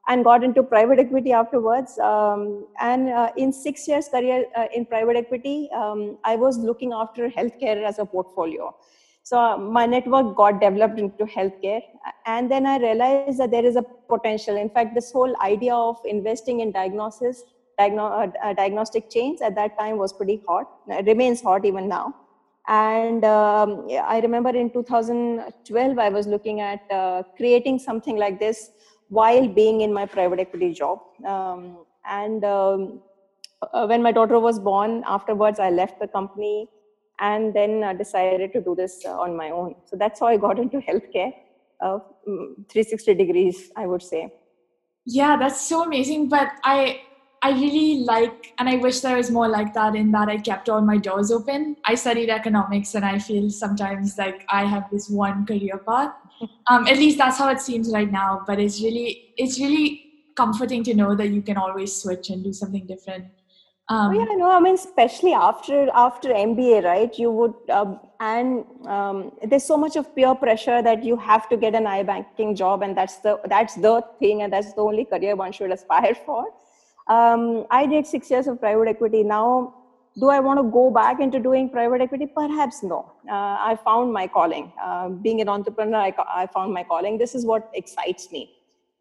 and 0.07 0.23
got 0.25 0.43
into 0.43 0.63
private 0.63 0.97
equity 0.97 1.31
afterwards. 1.31 1.97
Um, 1.99 2.65
and 2.81 3.13
in 3.37 3.53
six 3.53 3.87
years 3.87 4.09
career 4.09 4.45
in 4.73 4.85
private 4.87 5.15
equity, 5.15 5.69
um, 5.75 6.17
I 6.23 6.35
was 6.35 6.57
looking 6.57 6.91
after 6.91 7.29
healthcare 7.29 7.83
as 7.85 7.99
a 7.99 8.05
portfolio 8.05 8.75
so 9.23 9.39
uh, 9.39 9.57
my 9.57 9.85
network 9.85 10.35
got 10.35 10.59
developed 10.59 10.99
into 10.99 11.25
healthcare 11.25 11.81
and 12.25 12.49
then 12.49 12.65
i 12.65 12.77
realized 12.77 13.37
that 13.39 13.51
there 13.51 13.65
is 13.65 13.75
a 13.75 13.83
potential 14.13 14.57
in 14.57 14.69
fact 14.69 14.95
this 14.95 15.11
whole 15.11 15.35
idea 15.41 15.73
of 15.73 15.97
investing 16.05 16.61
in 16.61 16.71
diagnosis 16.71 17.43
diagno- 17.81 18.11
uh, 18.21 18.47
uh 18.47 18.53
diagnostic 18.61 19.09
chains 19.09 19.41
at 19.41 19.55
that 19.55 19.77
time 19.79 19.97
was 19.97 20.13
pretty 20.13 20.41
hot 20.47 20.67
it 20.99 21.05
remains 21.13 21.41
hot 21.41 21.65
even 21.71 21.87
now 21.87 22.05
and 22.67 23.25
um, 23.25 23.87
i 24.15 24.19
remember 24.19 24.51
in 24.63 24.69
2012 24.71 25.99
i 26.07 26.09
was 26.09 26.27
looking 26.27 26.61
at 26.61 26.81
uh, 26.99 27.21
creating 27.37 27.79
something 27.87 28.17
like 28.25 28.39
this 28.39 28.71
while 29.19 29.47
being 29.47 29.81
in 29.81 29.93
my 29.99 30.05
private 30.17 30.39
equity 30.39 30.71
job 30.73 30.99
um, 31.25 31.85
and 32.05 32.45
um, 32.45 33.01
uh, 33.73 33.85
when 33.85 34.01
my 34.01 34.11
daughter 34.11 34.39
was 34.39 34.59
born, 34.59 35.03
afterwards 35.05 35.59
I 35.59 35.69
left 35.69 35.99
the 35.99 36.07
company 36.07 36.67
and 37.19 37.53
then 37.53 37.83
uh, 37.83 37.93
decided 37.93 38.51
to 38.53 38.61
do 38.61 38.75
this 38.75 39.03
uh, 39.05 39.19
on 39.19 39.35
my 39.35 39.51
own. 39.51 39.75
So 39.85 39.95
that's 39.95 40.19
how 40.19 40.27
I 40.27 40.37
got 40.37 40.59
into 40.59 40.77
healthcare. 40.77 41.33
Mm, 41.83 42.69
360 42.69 43.13
degrees, 43.15 43.71
I 43.75 43.87
would 43.87 44.01
say. 44.01 44.33
Yeah, 45.05 45.37
that's 45.37 45.67
so 45.67 45.83
amazing. 45.83 46.29
But 46.29 46.51
I 46.63 47.01
I 47.43 47.51
really 47.51 48.03
like, 48.03 48.53
and 48.59 48.69
I 48.69 48.75
wish 48.75 48.99
there 48.99 49.17
was 49.17 49.31
more 49.31 49.47
like 49.47 49.73
that 49.73 49.95
in 49.95 50.11
that 50.11 50.29
I 50.29 50.37
kept 50.37 50.69
all 50.69 50.81
my 50.81 50.97
doors 50.97 51.31
open. 51.31 51.75
I 51.85 51.95
studied 51.95 52.29
economics, 52.29 52.93
and 52.93 53.03
I 53.03 53.17
feel 53.17 53.49
sometimes 53.49 54.17
like 54.17 54.45
I 54.49 54.65
have 54.65 54.89
this 54.91 55.09
one 55.09 55.45
career 55.45 55.77
path. 55.77 56.13
Um, 56.71 56.87
at 56.87 56.97
least 56.97 57.19
that's 57.19 57.37
how 57.37 57.49
it 57.49 57.59
seems 57.61 57.91
right 57.93 58.11
now. 58.11 58.43
But 58.47 58.59
it's 58.59 58.81
really, 58.81 59.33
it's 59.37 59.59
really 59.59 60.11
comforting 60.35 60.83
to 60.85 60.95
know 60.95 61.13
that 61.15 61.29
you 61.29 61.43
can 61.43 61.55
always 61.55 61.95
switch 61.95 62.31
and 62.31 62.43
do 62.43 62.51
something 62.51 62.87
different. 62.87 63.25
Um, 63.89 64.09
oh, 64.09 64.19
yeah, 64.19 64.35
no, 64.37 64.49
I 64.49 64.59
mean, 64.59 64.75
especially 64.75 65.33
after 65.33 65.89
after 65.93 66.29
MBA, 66.29 66.83
right? 66.83 67.19
You 67.19 67.29
would, 67.29 67.53
uh, 67.69 67.95
and 68.19 68.65
um, 68.87 69.33
there's 69.43 69.65
so 69.65 69.77
much 69.77 69.97
of 69.97 70.15
peer 70.15 70.33
pressure 70.33 70.81
that 70.81 71.03
you 71.03 71.17
have 71.17 71.49
to 71.49 71.57
get 71.57 71.75
an 71.75 71.83
iBanking 71.83 72.55
job, 72.55 72.83
and 72.83 72.97
that's 72.97 73.17
the 73.17 73.39
that's 73.49 73.75
the 73.75 74.01
thing, 74.19 74.43
and 74.43 74.53
that's 74.53 74.73
the 74.73 74.81
only 74.81 75.05
career 75.05 75.35
one 75.35 75.51
should 75.51 75.71
aspire 75.71 76.15
for. 76.25 76.45
Um, 77.11 77.65
I 77.69 77.85
did 77.85 78.07
six 78.07 78.31
years 78.31 78.47
of 78.47 78.59
private 78.59 78.87
equity. 78.87 79.21
Now, 79.23 79.73
do 80.19 80.29
I 80.29 80.39
want 80.39 80.59
to 80.59 80.63
go 80.63 80.89
back 80.91 81.19
into 81.19 81.39
doing 81.39 81.69
private 81.69 82.01
equity? 82.01 82.25
Perhaps 82.25 82.83
no. 82.83 82.99
Uh, 83.29 83.55
I 83.69 83.77
found 83.83 84.13
my 84.13 84.27
calling. 84.27 84.71
Uh, 84.81 85.09
being 85.09 85.41
an 85.41 85.49
entrepreneur, 85.49 85.97
I, 85.97 86.13
I, 86.41 86.47
found 86.47 86.73
my 86.73 86.83
calling. 86.83 87.17
This 87.17 87.35
is 87.35 87.45
what 87.45 87.69
excites 87.73 88.31
me. 88.31 88.51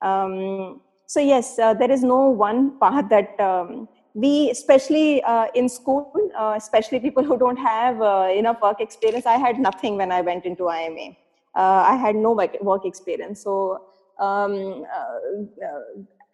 Um, 0.03 0.81
so 1.07 1.21
yes, 1.21 1.59
uh, 1.59 1.75
there 1.75 1.91
is 1.91 2.03
no 2.03 2.21
one 2.31 2.79
path 2.79 3.09
that 3.11 3.39
um, 3.41 3.89
we, 4.15 4.51
especially 4.51 5.23
uh, 5.25 5.47
in 5.55 5.69
school, 5.69 6.13
uh, 6.39 6.55
especially 6.57 7.01
people 7.01 7.25
who 7.25 7.39
don't 7.39 7.59
have 7.59 8.01
uh, 8.01 8.29
enough 8.33 8.61
work 8.63 8.81
experience. 8.81 9.27
I 9.27 9.37
had 9.37 9.59
nothing 9.59 9.97
when 9.97 10.11
I 10.11 10.21
went 10.21 10.45
into 10.47 10.69
IMA. 10.69 11.17
I 11.55 11.97
had 11.97 12.17
no 12.17 12.33
work 12.33 12.85
experience. 12.85 13.43
So 13.43 13.83
um, 14.19 14.85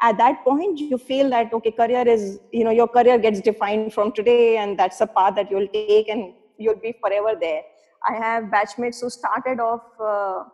at 0.01 0.19
that 0.19 0.45
point 0.45 0.79
you 0.79 0.99
feel 0.99 1.31
that 1.31 1.53
okay 1.53 1.71
career 1.71 2.07
is 2.07 2.39
you 2.53 2.65
know 2.65 2.71
your 2.71 2.87
career 2.87 3.19
gets 3.19 3.41
defined 3.41 3.93
from 3.93 4.13
today 4.13 4.59
and 4.59 4.79
that's 4.79 5.01
a 5.01 5.07
path 5.07 5.35
that 5.35 5.51
you'll 5.51 5.69
take 5.69 6.09
and 6.09 6.35
you'll 6.59 6.77
be 6.77 6.95
forever 7.01 7.35
there. 7.41 7.63
I 8.09 8.15
have 8.15 8.45
batchmates 8.45 9.01
who 9.01 9.11
started 9.11 9.59
off 9.61 9.83
uh, 10.01 10.45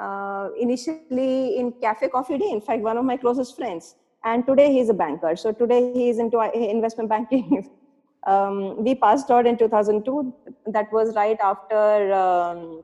uh, 0.00 0.48
initially 0.58 1.58
in 1.58 1.72
cafe 1.80 2.08
coffee 2.08 2.38
day 2.38 2.50
in 2.50 2.60
fact 2.60 2.82
one 2.82 2.96
of 2.96 3.04
my 3.04 3.16
closest 3.16 3.56
friends. 3.56 3.96
And 4.24 4.46
today 4.46 4.70
he's 4.70 4.90
a 4.90 4.94
banker. 4.94 5.34
So 5.34 5.50
today 5.50 5.92
he's 5.94 6.18
into 6.18 6.38
uh, 6.38 6.50
investment 6.52 7.08
banking. 7.08 7.70
Um, 8.26 8.84
we 8.84 8.94
passed 8.94 9.30
out 9.30 9.46
in 9.46 9.56
2002 9.56 10.34
that 10.66 10.92
was 10.92 11.16
right 11.16 11.38
after 11.42 12.12
um, 12.12 12.82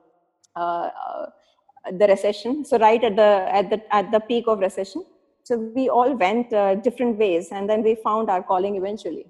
uh, 0.55 0.89
uh, 0.89 1.25
the 1.91 2.07
recession. 2.07 2.65
So 2.65 2.79
right 2.79 3.03
at 3.03 3.15
the 3.15 3.45
at 3.47 3.69
the 3.69 3.95
at 3.95 4.11
the 4.11 4.19
peak 4.19 4.45
of 4.47 4.57
recession 4.57 5.05
so 5.47 5.55
we 5.55 5.87
all 5.87 6.13
went 6.13 6.51
uh, 6.51 6.75
different 6.75 7.17
ways 7.17 7.47
and 7.53 7.69
then 7.69 7.81
we 7.81 7.95
found 7.95 8.29
our 8.29 8.43
calling 8.43 8.75
eventually. 8.75 9.25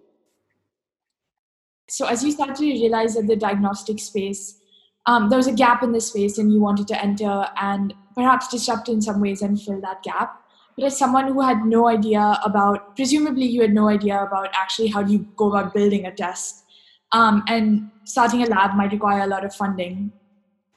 So 1.87 2.07
as 2.07 2.23
you 2.23 2.31
started 2.31 2.55
to 2.55 2.63
realize 2.63 3.13
that 3.13 3.27
the 3.27 3.35
diagnostic 3.35 3.99
space, 3.99 4.59
um, 5.05 5.29
there 5.29 5.37
was 5.37 5.45
a 5.45 5.51
gap 5.51 5.83
in 5.83 5.91
the 5.91 6.01
space 6.01 6.39
and 6.39 6.51
you 6.51 6.59
wanted 6.59 6.87
to 6.87 6.99
enter 6.99 7.45
and 7.61 7.93
perhaps 8.15 8.47
disrupt 8.47 8.89
in 8.89 8.99
some 8.99 9.21
ways 9.21 9.43
and 9.43 9.61
fill 9.61 9.79
that 9.81 10.01
gap. 10.01 10.41
But 10.75 10.85
as 10.85 10.97
someone 10.97 11.27
who 11.27 11.41
had 11.41 11.67
no 11.67 11.87
idea 11.87 12.39
about, 12.43 12.95
presumably 12.95 13.45
you 13.45 13.61
had 13.61 13.75
no 13.75 13.87
idea 13.87 14.19
about 14.19 14.49
actually 14.55 14.87
how 14.87 15.03
do 15.03 15.13
you 15.13 15.27
go 15.35 15.49
about 15.49 15.75
building 15.75 16.07
a 16.07 16.11
test. 16.11 16.63
Um, 17.11 17.43
and 17.47 17.91
starting 18.05 18.41
a 18.41 18.47
lab 18.47 18.75
might 18.75 18.91
require 18.91 19.21
a 19.21 19.27
lot 19.27 19.45
of 19.45 19.53
funding 19.53 20.11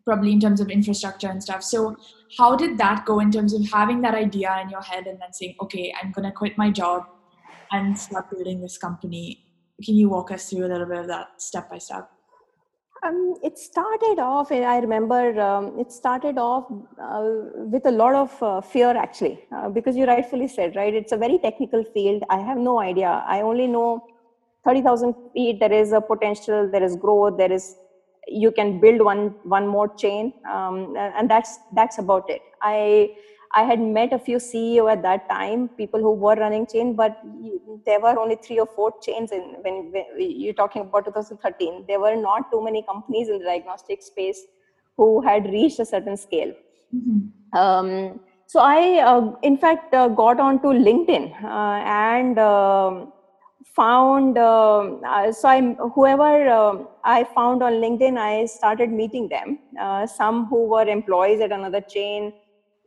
probably 0.04 0.32
in 0.32 0.40
terms 0.40 0.61
of 0.61 0.68
infrastructure 0.68 1.28
and 1.28 1.42
stuff. 1.42 1.62
So, 1.62 1.97
how 2.39 2.55
did 2.57 2.79
that 2.79 3.05
go 3.05 3.21
in 3.21 3.31
terms 3.31 3.53
of 3.53 3.69
having 3.71 4.01
that 4.03 4.15
idea 4.15 4.59
in 4.63 4.71
your 4.71 4.83
head 4.83 5.07
and 5.07 5.21
then 5.21 5.33
saying, 5.33 5.57
okay, 5.61 5.93
I'm 6.01 6.13
going 6.13 6.25
to 6.25 6.33
quit 6.33 6.57
my 6.57 6.71
job 6.71 7.05
and 7.73 7.99
start 7.99 8.31
building 8.31 8.61
this 8.61 8.79
company? 8.79 9.45
Can 9.85 9.97
you 9.97 10.09
walk 10.09 10.31
us 10.31 10.51
through 10.51 10.67
a 10.67 10.69
little 10.69 10.87
bit 10.87 10.99
of 10.99 11.07
that 11.09 11.41
step 11.41 11.71
by 11.71 11.79
step? 11.79 12.09
Um, 13.03 13.35
it 13.43 13.59
started 13.59 14.19
off, 14.19 14.53
I 14.53 14.79
remember 14.79 15.41
um, 15.41 15.79
it 15.79 15.91
started 15.91 16.37
off 16.37 16.71
uh, 17.03 17.31
with 17.73 17.87
a 17.87 17.91
lot 17.91 18.15
of 18.15 18.43
uh, 18.43 18.61
fear 18.61 18.95
actually, 18.95 19.43
uh, 19.57 19.71
because 19.71 19.97
you 19.97 20.05
rightfully 20.05 20.49
said, 20.49 20.77
right? 20.77 20.93
It's 20.93 21.13
a 21.13 21.17
very 21.17 21.39
technical 21.39 21.83
field. 21.95 22.23
I 22.29 22.39
have 22.41 22.59
no 22.59 22.79
idea. 22.79 23.25
I 23.27 23.41
only 23.41 23.67
know 23.67 24.05
30,000 24.65 25.15
feet, 25.33 25.61
there 25.61 25.73
is 25.73 25.93
a 25.93 26.01
potential, 26.03 26.69
there 26.71 26.83
is 26.83 26.95
growth, 26.95 27.39
there 27.39 27.51
is 27.51 27.75
you 28.29 28.53
can 28.53 28.81
build 28.81 29.00
one 29.03 29.35
one 29.43 29.67
more 29.67 29.89
chain 29.95 30.33
um, 30.50 30.95
and 30.97 31.31
that's 31.31 31.59
that's 31.75 31.99
about 31.99 32.29
it. 32.29 32.43
I 32.62 33.11
i 33.59 33.62
had 33.65 33.81
met 33.81 34.12
a 34.12 34.19
few 34.19 34.37
ceo 34.37 34.91
at 34.93 35.03
that 35.03 35.29
time 35.29 35.69
people 35.79 36.00
who 36.00 36.12
were 36.25 36.35
running 36.37 36.67
chain 36.73 36.95
but 36.95 37.21
there 37.87 38.00
were 38.00 38.17
only 38.23 38.37
three 38.45 38.59
or 38.61 38.69
four 38.77 38.93
chains 39.03 39.33
in 39.33 39.43
when, 39.62 39.91
when 39.93 40.05
you're 40.19 40.59
talking 40.62 40.83
about 40.83 41.05
2013 41.05 41.85
there 41.89 42.00
were 42.00 42.15
not 42.15 42.50
too 42.53 42.62
many 42.62 42.83
companies 42.83 43.29
in 43.29 43.39
the 43.39 43.45
diagnostic 43.45 44.03
space 44.03 44.43
who 44.97 45.21
had 45.23 45.47
reached 45.47 45.81
a 45.81 45.85
certain 45.85 46.17
scale. 46.17 46.53
Mm-hmm. 46.95 47.59
um, 47.59 48.21
so 48.47 48.61
i 48.61 48.99
uh, 48.99 49.33
in 49.43 49.57
fact 49.57 49.95
uh, 49.95 50.09
got 50.09 50.41
onto 50.41 50.69
linkedin 50.69 51.33
uh, 51.45 51.79
and 52.03 52.39
um, 52.39 53.12
found 53.64 54.38
um, 54.38 55.00
uh, 55.07 55.31
so 55.31 55.49
i 55.49 55.61
whoever 55.95 56.49
uh, 56.49 56.76
i 57.05 57.25
found 57.37 57.62
on 57.62 57.75
linkedin 57.85 58.17
i 58.19 58.45
started 58.47 58.90
meeting 58.90 59.29
them. 59.29 59.59
Uh, 59.81 60.07
some 60.07 60.47
who 60.47 60.67
were 60.67 60.85
employees 60.85 61.40
at 61.40 61.52
another 61.52 61.81
chain. 61.81 62.33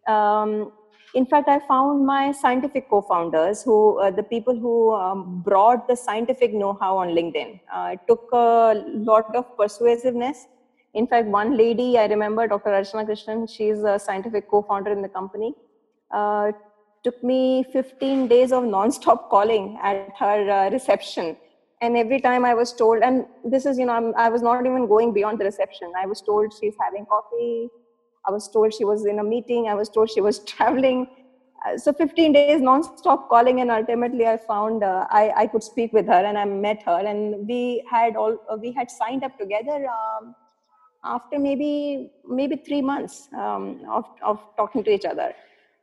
Um, 0.08 0.72
in 1.14 1.26
fact 1.26 1.48
i 1.48 1.60
found 1.68 2.06
my 2.06 2.32
scientific 2.32 2.90
co-founders 2.90 3.62
who 3.64 4.00
uh, 4.00 4.12
the 4.12 4.24
people 4.24 4.58
who 4.58 4.94
um, 4.96 5.42
brought 5.46 5.88
the 5.88 5.96
scientific 5.96 6.54
know-how 6.54 6.98
on 6.98 7.10
linkedin. 7.10 7.60
Uh, 7.74 7.90
it 7.94 8.00
took 8.08 8.28
a 8.34 8.84
lot 9.12 9.36
of 9.36 9.46
persuasiveness. 9.58 10.48
In 10.94 11.08
fact 11.08 11.28
one 11.28 11.56
lady 11.58 11.98
i 11.98 12.08
remember 12.08 12.48
dr 12.48 12.70
archana 12.70 13.06
krishnan 13.10 13.50
she's 13.50 13.80
a 13.84 13.98
scientific 14.00 14.50
co-founder 14.50 14.92
in 14.92 15.02
the 15.02 15.10
company. 15.10 15.54
Uh, 16.12 16.52
took 17.04 17.22
me 17.24 17.66
15 17.72 18.28
days 18.28 18.52
of 18.52 18.64
non-stop 18.64 19.30
calling 19.30 19.78
at 19.82 20.10
her 20.18 20.50
uh, 20.50 20.70
reception. 20.70 21.36
And 21.82 21.98
every 21.98 22.22
time 22.22 22.46
i 22.46 22.54
was 22.54 22.72
told 22.72 23.04
and 23.04 23.26
this 23.44 23.66
is 23.66 23.78
you 23.78 23.86
know 23.86 23.94
I'm, 23.94 24.14
i 24.16 24.30
was 24.30 24.42
not 24.42 24.66
even 24.66 24.88
going 24.88 25.14
beyond 25.14 25.40
the 25.40 25.46
reception. 25.46 25.92
I 26.02 26.06
was 26.06 26.22
told 26.22 26.54
she's 26.60 26.76
having 26.80 27.06
coffee. 27.06 27.70
I 28.26 28.32
was 28.32 28.48
told 28.50 28.74
she 28.74 28.86
was 28.86 29.06
in 29.06 29.20
a 29.20 29.24
meeting. 29.24 29.68
I 29.68 29.74
was 29.74 29.90
told 29.90 30.10
she 30.10 30.22
was 30.22 30.40
traveling. 30.54 31.08
Uh, 31.66 31.78
so 31.78 31.92
15 31.92 32.32
days 32.32 32.62
non-stop 32.62 33.28
calling 33.30 33.60
and 33.62 33.72
ultimately 33.72 34.26
i 34.28 34.38
found 34.38 34.84
uh, 34.84 35.06
I, 35.10 35.32
I 35.44 35.48
could 35.48 35.64
speak 35.64 35.94
with 35.94 36.08
her 36.08 36.24
and 36.30 36.38
i 36.38 36.46
met 36.46 36.84
her. 36.84 37.00
And 37.06 37.46
we 37.48 37.86
had 37.92 38.16
all 38.16 38.38
uh, 38.50 38.56
we 38.56 38.72
had 38.72 38.90
signed 38.90 39.26
up 39.26 39.38
together 39.38 39.86
um, 40.00 40.36
after 41.04 41.38
maybe 41.38 42.12
maybe 42.26 42.56
three 42.56 42.82
months 42.82 43.28
um, 43.38 43.82
of, 43.90 44.06
of 44.22 44.40
talking 44.56 44.86
to 44.86 44.92
each 44.92 45.04
other 45.04 45.34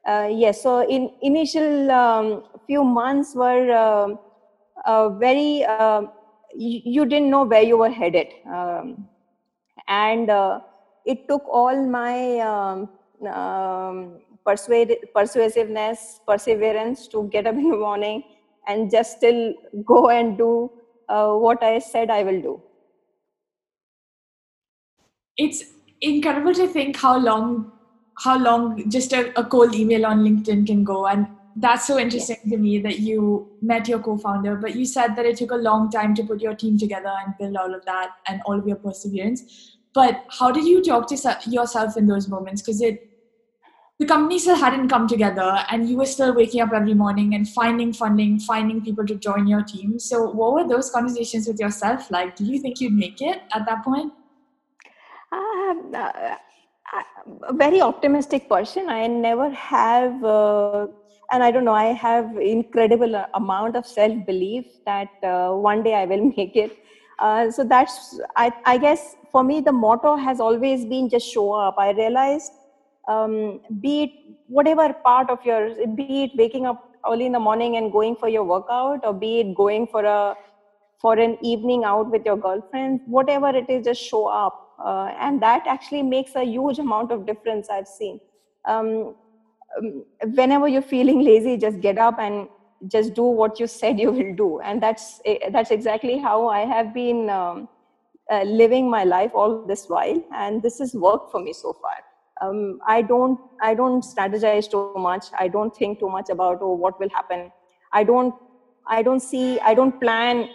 uh, 0.07 0.29
yes 0.31 0.63
so 0.63 0.89
in 0.89 1.11
initial 1.23 1.91
um, 1.91 2.45
few 2.67 2.85
months 2.85 3.35
were 3.35 3.71
uh, 3.71 4.15
uh, 4.87 5.09
very 5.11 5.65
uh, 5.65 6.03
you, 6.55 6.81
you, 6.85 7.07
didn't 7.07 7.31
know 7.31 7.45
where 7.45 7.63
you 7.63 7.77
were 7.79 7.91
headed. 7.91 8.29
Um, 8.47 9.09
and 9.89 10.31
uh, 10.31 10.61
it 11.05 11.29
took 11.29 11.43
all 11.49 11.87
my 11.87 12.39
um, 12.39 12.89
um, 13.29 14.21
persuade, 14.45 14.97
persuasiveness 15.15 16.21
perseverance 16.27 17.09
to 17.09 17.29
get 17.33 17.47
up 17.47 17.55
in 17.55 17.71
the 17.71 17.77
morning 17.77 18.23
and 18.67 18.91
just 18.91 19.17
still 19.17 19.55
go 19.85 20.11
and 20.11 20.37
do 20.39 20.71
uh, 21.09 21.33
what 21.33 21.63
i 21.63 21.79
said 21.79 22.11
i 22.11 22.23
will 22.23 22.41
do. 22.41 22.63
It's 25.37 25.65
incredible 26.01 26.55
to 26.55 26.67
think 26.67 26.97
how 26.97 27.19
long 27.19 27.73
how 28.21 28.39
long 28.39 28.89
just 28.91 29.13
a, 29.13 29.39
a 29.39 29.45
cold 29.45 29.75
email 29.75 30.05
on 30.05 30.23
LinkedIn 30.23 30.67
can 30.67 30.85
go. 30.85 31.07
And 31.07 31.27
that's 31.57 31.87
so 31.87 31.99
interesting 31.99 32.39
to 32.51 32.57
me 32.57 32.79
that 32.79 33.01
you 33.01 33.51
met 33.63 33.89
your 33.89 33.99
co-founder, 33.99 34.57
but 34.57 34.77
you 34.77 34.85
said 34.85 35.17
that 35.17 35.25
it 35.25 35.39
took 35.39 35.51
a 35.51 35.57
long 35.57 35.91
time 35.91 36.15
to 36.15 36.23
put 36.25 36.41
your 36.41 36.55
team 36.55 36.79
together 36.79 37.13
and 37.25 37.35
build 37.39 37.57
all 37.57 37.75
of 37.75 37.85
that 37.87 38.11
and 38.27 38.43
all 38.45 38.59
of 38.59 38.67
your 38.67 38.77
perseverance. 38.77 39.77
But 39.95 40.25
how 40.39 40.53
did 40.53 40.67
you 40.67 40.83
talk 40.83 41.09
to 41.09 41.39
yourself 41.47 41.97
in 41.97 42.07
those 42.07 42.29
moments? 42.29 42.63
Because 42.63 42.81
it 42.83 43.07
the 43.99 44.07
company 44.07 44.39
still 44.39 44.57
hadn't 44.57 44.89
come 44.89 45.07
together 45.07 45.63
and 45.71 45.87
you 45.89 45.99
were 45.99 46.07
still 46.07 46.35
waking 46.35 46.63
up 46.63 46.73
every 46.73 46.95
morning 46.95 47.35
and 47.35 47.47
finding 47.47 47.93
funding 47.93 48.41
finding 48.41 48.83
people 48.83 49.07
to 49.07 49.15
join 49.15 49.47
your 49.47 49.63
team 49.63 49.99
so 49.99 50.23
what 50.31 50.55
were 50.55 50.67
those 50.67 50.89
conversations 50.91 51.47
with 51.47 51.61
yourself 51.61 52.11
like 52.11 52.35
do 52.35 52.47
you 52.47 52.59
think 52.59 52.81
you'd 52.81 52.95
make 52.95 53.21
it 53.21 53.43
at 53.53 53.67
that 53.67 53.85
point 53.85 54.11
um, 55.33 55.93
uh, 55.95 56.35
a 57.49 57.53
very 57.53 57.81
optimistic 57.81 58.49
person. 58.49 58.89
I 58.89 59.07
never 59.07 59.51
have. 59.51 60.23
Uh, 60.25 60.87
and 61.33 61.45
I 61.45 61.51
don't 61.53 61.65
know, 61.65 61.75
I 61.75 61.93
have 61.93 62.37
incredible 62.39 63.25
amount 63.35 63.77
of 63.77 63.87
self 63.87 64.27
belief 64.27 64.65
that 64.85 65.09
uh, 65.23 65.53
one 65.53 65.83
day 65.83 65.95
I 65.95 66.05
will 66.05 66.33
make 66.37 66.57
it. 66.57 66.77
Uh, 67.19 67.51
so 67.51 67.65
that's, 67.65 68.19
I, 68.37 68.51
I 68.65 68.79
guess, 68.79 69.15
for 69.31 69.45
me, 69.45 69.61
the 69.61 69.73
motto 69.73 70.17
has 70.17 70.41
always 70.41 70.85
been 70.87 71.09
just 71.09 71.27
show 71.31 71.53
up. 71.53 71.75
I 71.79 71.91
realized, 71.91 72.51
um, 73.09 73.61
be 73.81 74.03
it 74.05 74.11
whatever 74.49 74.93
part 75.05 75.31
of 75.31 75.39
yours, 75.45 75.77
be 75.95 76.25
it 76.25 76.31
waking 76.37 76.67
up 76.67 76.83
early 77.07 77.27
in 77.27 77.33
the 77.33 77.39
morning 77.41 77.77
and 77.77 77.93
going 77.93 78.17
for 78.17 78.29
your 78.29 78.45
workout, 78.45 79.01
or 79.05 79.13
be 79.13 79.41
it 79.41 79.55
going 79.55 79.87
for 79.87 80.05
a 80.05 80.35
for 81.01 81.19
an 81.19 81.39
evening 81.43 81.85
out 81.85 82.11
with 82.11 82.27
your 82.27 82.37
girlfriend, 82.37 83.01
whatever 83.07 83.49
it 83.49 83.71
is, 83.71 83.87
just 83.87 84.03
show 84.03 84.27
up, 84.27 84.70
uh, 84.85 85.13
and 85.21 85.41
that 85.43 85.67
actually 85.67 86.03
makes 86.03 86.35
a 86.35 86.45
huge 86.45 86.79
amount 86.79 87.13
of 87.13 87.27
difference. 87.27 87.69
I've 87.71 87.89
seen. 87.89 88.21
Um, 88.67 89.15
um, 89.79 90.05
whenever 90.35 90.69
you're 90.69 90.83
feeling 90.83 91.25
lazy 91.31 91.57
just 91.57 91.81
get 91.81 91.99
up 91.99 92.19
and 92.19 92.49
just 92.89 93.15
do 93.15 93.23
what 93.23 93.61
you 93.61 93.67
said 93.67 94.01
you 94.01 94.11
will 94.11 94.35
do. 94.35 94.61
And 94.61 94.83
that's 94.83 95.21
eh, 95.25 95.51
that's 95.51 95.71
exactly 95.71 96.19
how 96.19 96.49
i 96.49 96.61
have 96.61 96.93
been 96.95 97.31
um, 97.31 97.69
uh, 98.31 98.43
living 98.43 98.91
my 98.91 99.05
life 99.05 99.31
all 99.35 99.67
this 99.67 99.87
while. 99.89 100.23
And 100.35 100.63
this 100.63 100.79
has 100.79 100.95
worked 100.95 101.31
for 101.31 101.41
me 101.41 101.53
so 101.53 101.73
far. 101.81 101.97
Um, 102.43 102.79
i 102.87 103.03
don't 103.03 103.39
i 103.61 103.75
don't 103.75 104.03
strategize 104.03 104.71
too 104.71 104.95
much. 104.97 105.27
I 105.39 105.49
don't 105.49 105.77
think 105.77 105.99
too 106.01 106.09
much 106.11 106.31
about 106.31 106.59
oh 106.63 106.75
what 106.75 106.99
will 106.99 107.11
happen. 107.11 107.53
I 107.93 108.05
don't 108.05 108.35
i 108.87 109.03
don't 109.03 109.21
see 109.21 109.61
i 109.61 109.75
don't 109.75 110.01
plan 110.01 110.49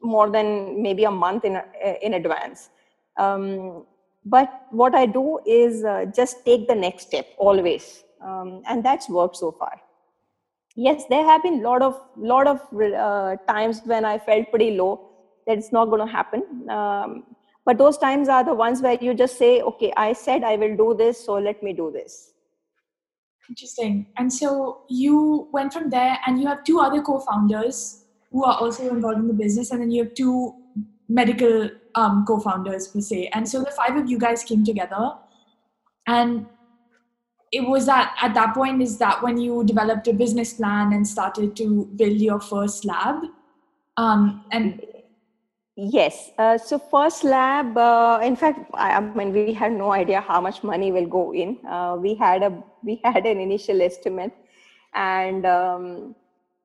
more 0.00 0.30
than 0.30 0.80
maybe 0.82 1.04
a 1.04 1.10
month 1.10 1.44
in 1.44 1.60
in 2.02 2.14
advance 2.14 2.70
um, 3.18 3.84
but 4.24 4.50
what 4.70 4.94
i 4.94 5.06
do 5.06 5.38
is 5.46 5.84
uh, 5.84 6.04
just 6.14 6.44
take 6.44 6.68
the 6.68 6.74
next 6.74 7.08
step 7.08 7.26
always. 7.38 8.02
Um, 8.20 8.62
and 8.66 8.84
that's 8.84 9.08
worked 9.08 9.36
so 9.36 9.52
far. 9.52 9.80
Yes 10.74 11.04
there 11.08 11.24
have 11.24 11.42
been 11.42 11.62
lot 11.62 11.82
of 11.82 12.00
lot 12.16 12.46
of 12.46 12.60
uh, 12.82 13.36
times 13.48 13.82
when 13.84 14.04
i 14.04 14.18
felt 14.18 14.50
pretty 14.50 14.70
low 14.76 15.10
that 15.46 15.58
it's 15.58 15.72
not 15.72 15.86
going 15.86 16.06
to 16.06 16.12
happen. 16.12 16.42
Um, 16.70 17.24
but 17.64 17.78
those 17.78 17.98
times 17.98 18.28
are 18.28 18.44
the 18.44 18.54
ones 18.54 18.80
where 18.80 18.98
you 19.00 19.12
just 19.14 19.38
say 19.38 19.60
okay 19.60 19.92
i 19.96 20.12
said 20.12 20.44
i 20.44 20.56
will 20.56 20.76
do 20.76 20.94
this 21.02 21.24
so 21.24 21.34
let 21.34 21.62
me 21.62 21.72
do 21.72 21.90
this. 21.90 22.32
Interesting. 23.48 24.06
And 24.16 24.32
so 24.32 24.82
you 24.88 25.48
went 25.52 25.72
from 25.72 25.88
there 25.90 26.18
and 26.26 26.40
you 26.40 26.46
have 26.48 26.64
two 26.64 26.80
other 26.80 27.00
co-founders 27.00 28.04
who 28.32 28.44
are 28.44 28.58
also 28.58 28.88
involved 28.90 29.18
in 29.18 29.28
the 29.28 29.34
business 29.34 29.70
and 29.70 29.80
then 29.80 29.90
you 29.90 30.04
have 30.04 30.14
two 30.14 30.52
medical 31.08 31.70
um, 31.96 32.24
co-founders 32.26 32.88
per 32.88 33.00
se. 33.00 33.30
And 33.32 33.48
so 33.48 33.60
the 33.60 33.72
five 33.72 33.96
of 33.96 34.08
you 34.08 34.18
guys 34.18 34.44
came 34.44 34.64
together. 34.64 35.14
And 36.06 36.46
it 37.52 37.66
was 37.66 37.86
that 37.86 38.16
at 38.20 38.34
that 38.34 38.54
point 38.54 38.82
is 38.82 38.98
that 38.98 39.22
when 39.22 39.38
you 39.38 39.64
developed 39.64 40.08
a 40.08 40.12
business 40.12 40.54
plan 40.54 40.92
and 40.92 41.06
started 41.06 41.56
to 41.56 41.86
build 41.96 42.20
your 42.20 42.40
first 42.40 42.84
lab 42.84 43.24
um, 43.96 44.44
and 44.52 44.82
yes 45.76 46.30
uh, 46.38 46.58
so 46.58 46.78
first 46.78 47.22
lab 47.22 47.78
uh, 47.78 48.18
in 48.22 48.34
fact 48.34 48.58
I, 48.74 48.92
I, 48.92 49.00
mean 49.00 49.32
we 49.32 49.52
had 49.52 49.72
no 49.72 49.92
idea 49.92 50.20
how 50.20 50.40
much 50.40 50.64
money 50.64 50.90
will 50.90 51.06
go 51.06 51.32
in. 51.32 51.58
Uh, 51.66 51.96
we 51.98 52.14
had 52.14 52.42
a 52.42 52.62
we 52.82 53.00
had 53.04 53.24
an 53.26 53.40
initial 53.40 53.80
estimate. 53.80 54.32
And 54.94 55.44
um, 55.44 56.14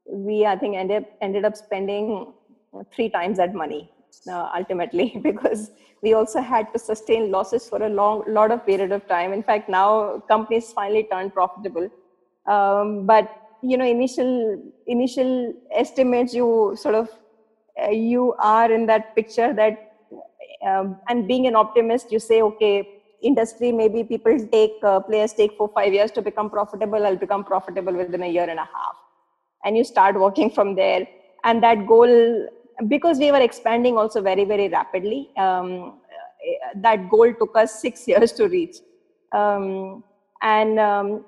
we 0.06 0.46
i 0.46 0.56
think 0.56 0.76
ended 0.76 1.06
ended 1.22 1.46
up 1.46 1.56
spending 1.56 2.34
three 2.94 3.10
times 3.10 3.38
that 3.38 3.54
money 3.54 3.90
uh, 4.28 4.50
ultimately 4.56 5.20
because 5.24 5.72
we 6.02 6.14
also 6.14 6.42
had 6.42 6.72
to 6.74 6.80
sustain 6.80 7.32
losses 7.32 7.70
for 7.70 7.84
a 7.84 7.90
long 7.90 8.24
lot 8.28 8.52
of 8.52 8.66
period 8.66 8.92
of 8.92 9.08
time. 9.08 9.34
In 9.34 9.44
fact 9.44 9.70
now 9.70 10.20
companies 10.28 10.72
finally 10.74 11.08
turned 11.12 11.34
profitable. 11.34 11.90
Um, 12.48 13.06
but 13.06 13.30
you 13.62 13.78
know 13.78 13.86
initial 13.86 14.62
initial 14.88 15.54
estimates 15.76 16.34
you 16.34 16.76
sort 16.76 16.96
of 16.96 17.10
uh, 17.82 17.90
you 17.90 18.34
are 18.40 18.72
in 18.72 18.86
that 18.88 19.16
picture 19.16 19.54
that 19.54 19.94
um, 20.66 20.98
and 21.08 21.28
being 21.28 21.46
an 21.48 21.56
optimist 21.56 22.12
you 22.12 22.20
say 22.20 22.42
okay 22.42 23.02
industry 23.22 23.72
maybe 23.72 24.04
people 24.04 24.38
take 24.52 24.74
uh, 24.84 25.00
players 25.00 25.34
take 25.34 25.56
four 25.58 25.70
five 25.74 25.94
years 25.94 26.12
to 26.12 26.22
become 26.22 26.50
profitable. 26.50 27.06
I'll 27.06 27.16
become 27.16 27.44
profitable 27.44 27.94
within 27.94 28.24
a 28.24 28.28
year 28.28 28.50
and 28.50 28.60
a 28.60 28.70
half. 28.76 28.96
And 29.64 29.78
you 29.78 29.84
start 29.84 30.20
working 30.20 30.50
from 30.50 30.76
there. 30.76 31.08
And 31.44 31.62
that 31.64 31.88
goal 31.88 32.48
because 32.88 33.20
we 33.20 33.32
were 33.32 33.42
expanding 33.42 33.98
also 33.98 34.22
very 34.22 34.46
very 34.46 34.68
rapidly 34.70 35.30
um, 35.38 36.00
that 36.76 37.10
goal 37.10 37.34
took 37.34 37.56
us 37.56 37.82
six 37.82 38.08
years 38.12 38.32
to 38.34 38.48
reach. 38.48 38.78
Um, 39.32 40.04
and 40.42 40.80
um, 40.80 41.26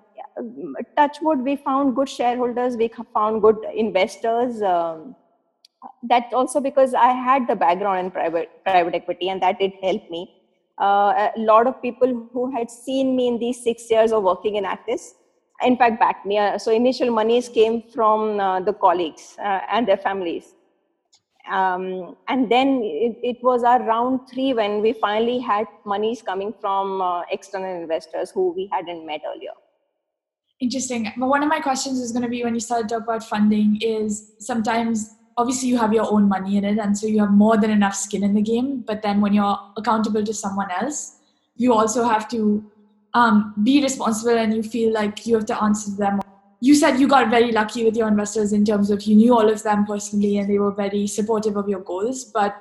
touchwood 0.98 1.40
we 1.40 1.56
found 1.56 1.96
good 1.96 2.10
shareholders 2.10 2.76
we 2.76 2.90
found 3.14 3.42
good 3.42 3.58
investors 3.76 4.62
um, 4.62 5.16
that 6.02 6.34
also 6.34 6.60
because 6.60 6.94
i 6.94 7.10
had 7.12 7.48
the 7.48 7.56
background 7.56 8.00
in 8.00 8.12
private 8.12 8.50
private 8.64 8.96
equity 8.96 9.30
and 9.30 9.42
that 9.42 9.60
did 9.60 9.74
help 9.82 10.10
me. 10.10 10.40
Uh, 10.82 11.30
a 11.38 11.40
lot 11.40 11.68
of 11.68 11.80
people 11.84 12.28
who 12.34 12.52
had 12.52 12.70
seen 12.70 13.16
me 13.16 13.28
in 13.28 13.38
these 13.38 13.64
six 13.64 13.92
years 13.92 14.12
of 14.12 14.24
working 14.24 14.56
in 14.56 14.64
actis 14.64 15.12
in 15.62 15.78
fact 15.78 16.00
backed 16.00 16.26
me. 16.26 16.40
Uh, 16.40 16.58
so 16.58 16.72
initial 16.72 17.12
monies 17.12 17.48
came 17.48 17.84
from 17.94 18.40
uh, 18.40 18.60
the 18.60 18.74
colleagues 18.74 19.36
uh, 19.40 19.60
and 19.72 19.88
their 19.88 19.98
families 19.98 20.56
um, 21.52 22.16
and 22.30 22.50
then 22.50 22.82
it, 22.84 23.18
it, 23.22 23.44
was 23.44 23.64
our 23.64 23.82
round 23.84 24.30
three 24.30 24.54
when 24.54 24.82
we 24.82 24.94
finally 24.94 25.40
had 25.40 25.68
monies 25.86 26.22
coming 26.22 26.54
from 26.62 27.02
uh, 27.02 27.24
external 27.32 27.82
investors 27.82 28.32
who 28.32 28.54
we 28.54 28.70
hadn't 28.72 29.06
met 29.06 29.22
earlier. 29.28 29.52
Interesting. 30.62 31.12
But 31.18 31.28
one 31.28 31.44
of 31.44 31.50
my 31.50 31.60
questions 31.60 32.00
is 32.00 32.14
going 32.14 32.24
to 32.24 32.30
be 32.30 32.44
when 32.44 32.54
you 32.54 32.62
start 32.62 32.88
to 32.88 32.96
talk 32.96 33.04
about 33.04 33.24
funding 33.24 33.78
is 33.82 34.32
sometimes 34.40 35.16
obviously 35.38 35.68
you 35.68 35.78
have 35.78 35.92
your 35.94 36.10
own 36.12 36.30
money 36.30 36.58
in 36.58 36.64
it 36.64 36.78
and 36.78 36.98
so 36.98 37.08
you 37.08 37.20
have 37.20 37.32
more 37.32 37.58
than 37.58 37.72
enough 37.72 37.96
skin 37.96 38.24
in 38.24 38.34
the 38.34 38.42
game 38.42 38.82
but 38.86 39.02
then 39.02 39.20
when 39.20 39.34
you're 39.34 39.58
accountable 39.78 40.24
to 40.24 40.34
someone 40.34 40.70
else 40.70 41.18
you 41.56 41.74
also 41.74 42.04
have 42.04 42.28
to 42.28 42.64
um, 43.14 43.54
be 43.64 43.82
responsible 43.82 44.38
and 44.38 44.54
you 44.54 44.62
feel 44.62 44.94
like 44.94 45.26
you 45.26 45.36
have 45.36 45.46
to 45.46 45.64
answer 45.64 45.92
them 45.98 46.20
you 46.64 46.74
said 46.74 46.98
you 46.98 47.10
got 47.10 47.30
very 47.30 47.52
lucky 47.52 47.84
with 47.84 47.98
your 47.98 48.08
investors 48.08 48.54
in 48.54 48.64
terms 48.64 48.90
of 48.90 49.02
you 49.02 49.18
knew 49.18 49.34
all 49.38 49.50
of 49.50 49.62
them 49.64 49.86
personally 49.86 50.38
and 50.38 50.50
they 50.50 50.60
were 50.60 50.72
very 50.72 51.06
supportive 51.08 51.58
of 51.58 51.68
your 51.68 51.82
goals. 51.82 52.24
But 52.24 52.56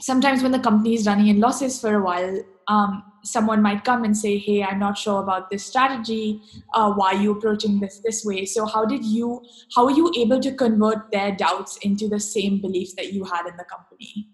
sometimes 0.00 0.44
when 0.44 0.52
the 0.52 0.60
company 0.60 0.94
is 0.94 1.04
running 1.08 1.26
in 1.26 1.40
losses 1.40 1.80
for 1.80 1.94
a 1.94 2.00
while, 2.00 2.38
um, 2.68 3.02
someone 3.24 3.60
might 3.60 3.82
come 3.82 4.04
and 4.04 4.16
say, 4.16 4.38
"Hey, 4.38 4.62
I'm 4.62 4.78
not 4.78 4.96
sure 4.96 5.20
about 5.20 5.50
this 5.50 5.66
strategy. 5.66 6.42
Uh, 6.74 6.92
why 6.92 7.08
are 7.14 7.22
you 7.24 7.32
approaching 7.32 7.80
this 7.80 7.98
this 8.04 8.24
way?" 8.24 8.44
So, 8.44 8.66
how 8.66 8.84
did 8.84 9.04
you? 9.16 9.42
How 9.74 9.86
were 9.86 9.98
you 9.98 10.12
able 10.16 10.38
to 10.46 10.54
convert 10.62 11.10
their 11.10 11.34
doubts 11.42 11.76
into 11.90 12.08
the 12.14 12.20
same 12.20 12.60
beliefs 12.68 12.94
that 13.02 13.12
you 13.12 13.24
had 13.34 13.52
in 13.52 13.56
the 13.56 13.68
company? 13.76 14.28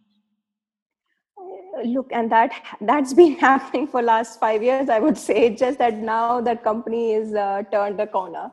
look 1.82 2.10
and 2.12 2.30
that 2.30 2.52
that's 2.82 3.14
been 3.14 3.36
happening 3.48 3.86
for 3.92 4.02
last 4.02 4.38
five 4.38 4.62
years 4.62 4.90
i 4.90 4.98
would 4.98 5.16
say 5.16 5.44
just 5.60 5.78
that 5.78 5.96
now 6.08 6.38
the 6.38 6.54
company 6.56 7.12
is 7.12 7.32
uh, 7.34 7.62
turned 7.72 7.98
the 7.98 8.06
corner 8.06 8.50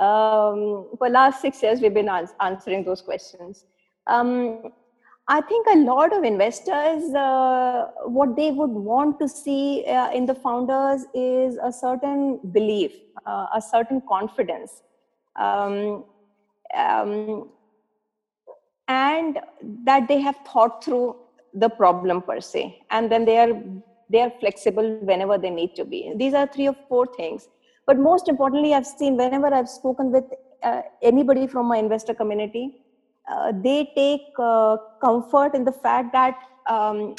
um, 0.00 0.88
for 0.98 1.08
last 1.08 1.40
six 1.40 1.62
years 1.62 1.80
we've 1.80 1.94
been 1.94 2.08
ans- 2.08 2.34
answering 2.40 2.84
those 2.84 3.02
questions. 3.02 3.64
Um, 4.06 4.72
i 5.26 5.40
think 5.40 5.66
a 5.72 5.76
lot 5.76 6.14
of 6.14 6.22
investors 6.22 7.04
uh, 7.14 7.86
what 8.16 8.36
they 8.36 8.50
would 8.50 8.74
want 8.88 9.18
to 9.18 9.26
see 9.26 9.82
uh, 9.86 10.10
in 10.10 10.26
the 10.26 10.34
founders 10.34 11.06
is 11.14 11.56
a 11.68 11.72
certain 11.72 12.38
belief 12.52 12.92
uh, 13.26 13.46
a 13.54 13.60
certain 13.60 14.02
confidence. 14.06 14.82
Um, 15.36 16.04
um 16.76 17.50
and 18.88 19.38
that 19.84 20.08
they 20.08 20.20
have 20.20 20.36
thought 20.46 20.84
through 20.84 21.16
the 21.54 21.68
problem 21.68 22.20
per 22.22 22.40
se. 22.40 22.80
And 22.90 23.10
then 23.10 23.24
they 23.24 23.38
are 23.38 23.62
they 24.10 24.20
are 24.20 24.32
flexible 24.40 24.98
whenever 25.00 25.38
they 25.38 25.50
need 25.50 25.74
to 25.76 25.84
be. 25.84 26.12
These 26.16 26.34
are 26.34 26.46
three 26.46 26.68
or 26.68 26.76
four 26.88 27.06
things 27.06 27.48
but 27.86 27.98
most 27.98 28.28
importantly 28.28 28.72
i've 28.74 28.86
seen 28.86 29.16
whenever 29.16 29.52
i've 29.58 29.68
spoken 29.68 30.10
with 30.10 30.24
uh, 30.62 30.82
anybody 31.02 31.46
from 31.46 31.66
my 31.66 31.78
investor 31.78 32.14
community 32.14 32.64
uh, 33.30 33.52
they 33.66 33.90
take 33.94 34.26
uh, 34.38 34.76
comfort 35.00 35.54
in 35.54 35.64
the 35.64 35.72
fact 35.72 36.12
that 36.12 36.36
um, 36.74 37.14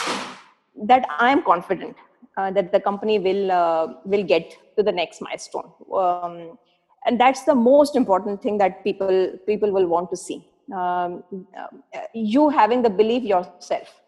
that 0.92 1.06
i 1.20 1.30
am 1.30 1.44
confident 1.44 1.96
uh, 2.38 2.52
that 2.52 2.72
the 2.74 2.80
company 2.80 3.18
will 3.18 3.50
uh, 3.50 3.88
will 4.04 4.24
get 4.24 4.58
to 4.76 4.84
the 4.84 4.92
next 4.92 5.22
milestone. 5.22 5.72
Um, 5.94 6.58
and 7.06 7.18
that's 7.18 7.44
the 7.44 7.56
most 7.56 7.96
important 7.96 8.42
thing 8.42 8.58
that 8.58 8.84
people 8.84 9.40
people 9.48 9.72
will 9.72 9.88
want 9.88 10.10
to 10.10 10.18
see. 10.18 10.46
Um, 10.74 11.24
uh, 11.58 11.68
you 12.14 12.50
having 12.50 12.82
the 12.82 12.90
belief 12.90 13.24
yourself 13.24 14.02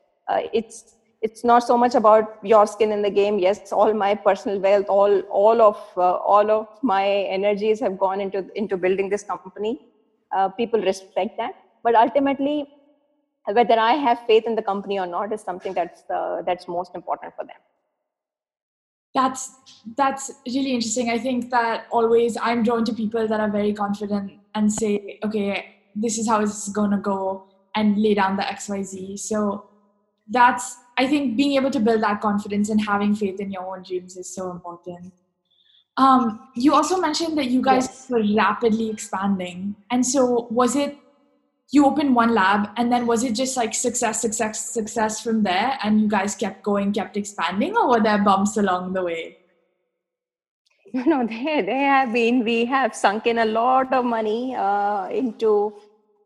it's 0.52 0.96
it's 1.22 1.44
not 1.44 1.64
so 1.64 1.78
much 1.78 1.96
about 1.96 2.38
your 2.44 2.66
skin 2.68 2.92
in 2.92 3.02
the 3.02 3.10
game 3.10 3.40
yes 3.40 3.72
all 3.72 3.94
my 3.94 4.14
personal 4.14 4.60
wealth 4.60 4.86
all 4.88 5.20
all 5.44 5.62
of 5.62 5.78
uh, 5.98 6.16
all 6.34 6.52
of 6.52 6.68
my 6.82 7.06
energies 7.38 7.80
have 7.80 7.98
gone 7.98 8.22
into 8.22 8.46
into 8.56 8.78
building 8.78 9.10
this 9.10 9.24
company 9.24 9.80
uh, 10.36 10.48
people 10.50 10.82
respect 10.82 11.38
that 11.38 11.56
but 11.84 11.96
ultimately 11.96 12.68
whether 13.58 13.80
i 13.80 13.94
have 13.94 14.20
faith 14.28 14.46
in 14.46 14.56
the 14.56 14.62
company 14.62 15.00
or 15.00 15.08
not 15.08 15.34
is 15.34 15.42
something 15.42 15.74
that's 15.74 16.04
uh, 16.10 16.42
that's 16.46 16.68
most 16.68 16.94
important 16.96 17.34
for 17.36 17.46
them 17.46 17.62
That's 19.18 19.44
that's 19.98 20.32
really 20.46 20.74
interesting. 20.74 21.10
I 21.10 21.18
think 21.18 21.50
that 21.50 21.88
always 21.92 22.38
I'm 22.38 22.64
drawn 22.64 22.86
to 22.86 22.94
people 22.94 23.28
that 23.28 23.40
are 23.40 23.50
very 23.50 23.74
confident 23.74 24.34
and 24.54 24.72
say, 24.72 25.20
okay, 25.24 25.76
this 25.96 26.18
is 26.18 26.28
how 26.28 26.42
it's 26.42 26.70
gonna 26.70 27.00
go 27.00 27.46
and 27.76 27.98
lay 27.98 28.14
down 28.14 28.38
the 28.38 28.44
XYZ. 28.44 29.18
So 29.20 29.70
that's 30.30 30.76
I 30.98 31.08
think 31.08 31.38
being 31.38 31.54
able 31.54 31.72
to 31.72 31.80
build 31.80 32.02
that 32.02 32.22
confidence 32.22 32.70
and 32.70 32.82
having 32.82 33.16
faith 33.16 33.40
in 33.40 33.52
your 33.52 33.66
own 33.66 33.84
dreams 33.84 34.18
is 34.18 34.34
so 34.34 34.52
important. 34.52 35.14
Um, 35.96 36.50
you 36.56 36.74
also 36.74 37.00
mentioned 37.00 37.38
that 37.38 37.50
you 37.50 37.62
guys 37.62 37.86
yes. 37.86 38.10
were 38.10 38.24
rapidly 38.36 38.90
expanding. 38.90 39.76
And 39.92 40.06
so 40.06 40.48
was 40.52 40.76
it 40.76 40.98
you 41.72 41.86
opened 41.86 42.16
one 42.16 42.34
lab 42.34 42.70
and 42.78 42.92
then 42.92 43.06
was 43.06 43.24
it 43.24 43.34
just 43.34 43.58
like 43.58 43.74
success, 43.74 44.22
success, 44.22 44.70
success 44.70 45.22
from 45.22 45.44
there 45.44 45.78
and 45.84 46.00
you 46.02 46.08
guys 46.08 46.34
kept 46.36 46.64
going, 46.64 46.94
kept 46.94 47.18
expanding, 47.18 47.76
or 47.76 47.90
were 47.90 48.00
there 48.02 48.20
bumps 48.20 48.58
along 48.58 48.94
the 48.94 49.04
way? 49.04 49.38
No, 50.94 51.28
they, 51.28 51.62
they 51.62 51.80
have 51.80 52.14
been. 52.14 52.46
We 52.46 52.64
have 52.66 52.96
sunk 52.96 53.28
in 53.28 53.40
a 53.40 53.46
lot 53.46 53.94
of 53.94 54.06
money 54.06 54.56
uh, 54.56 55.10
into 55.10 55.74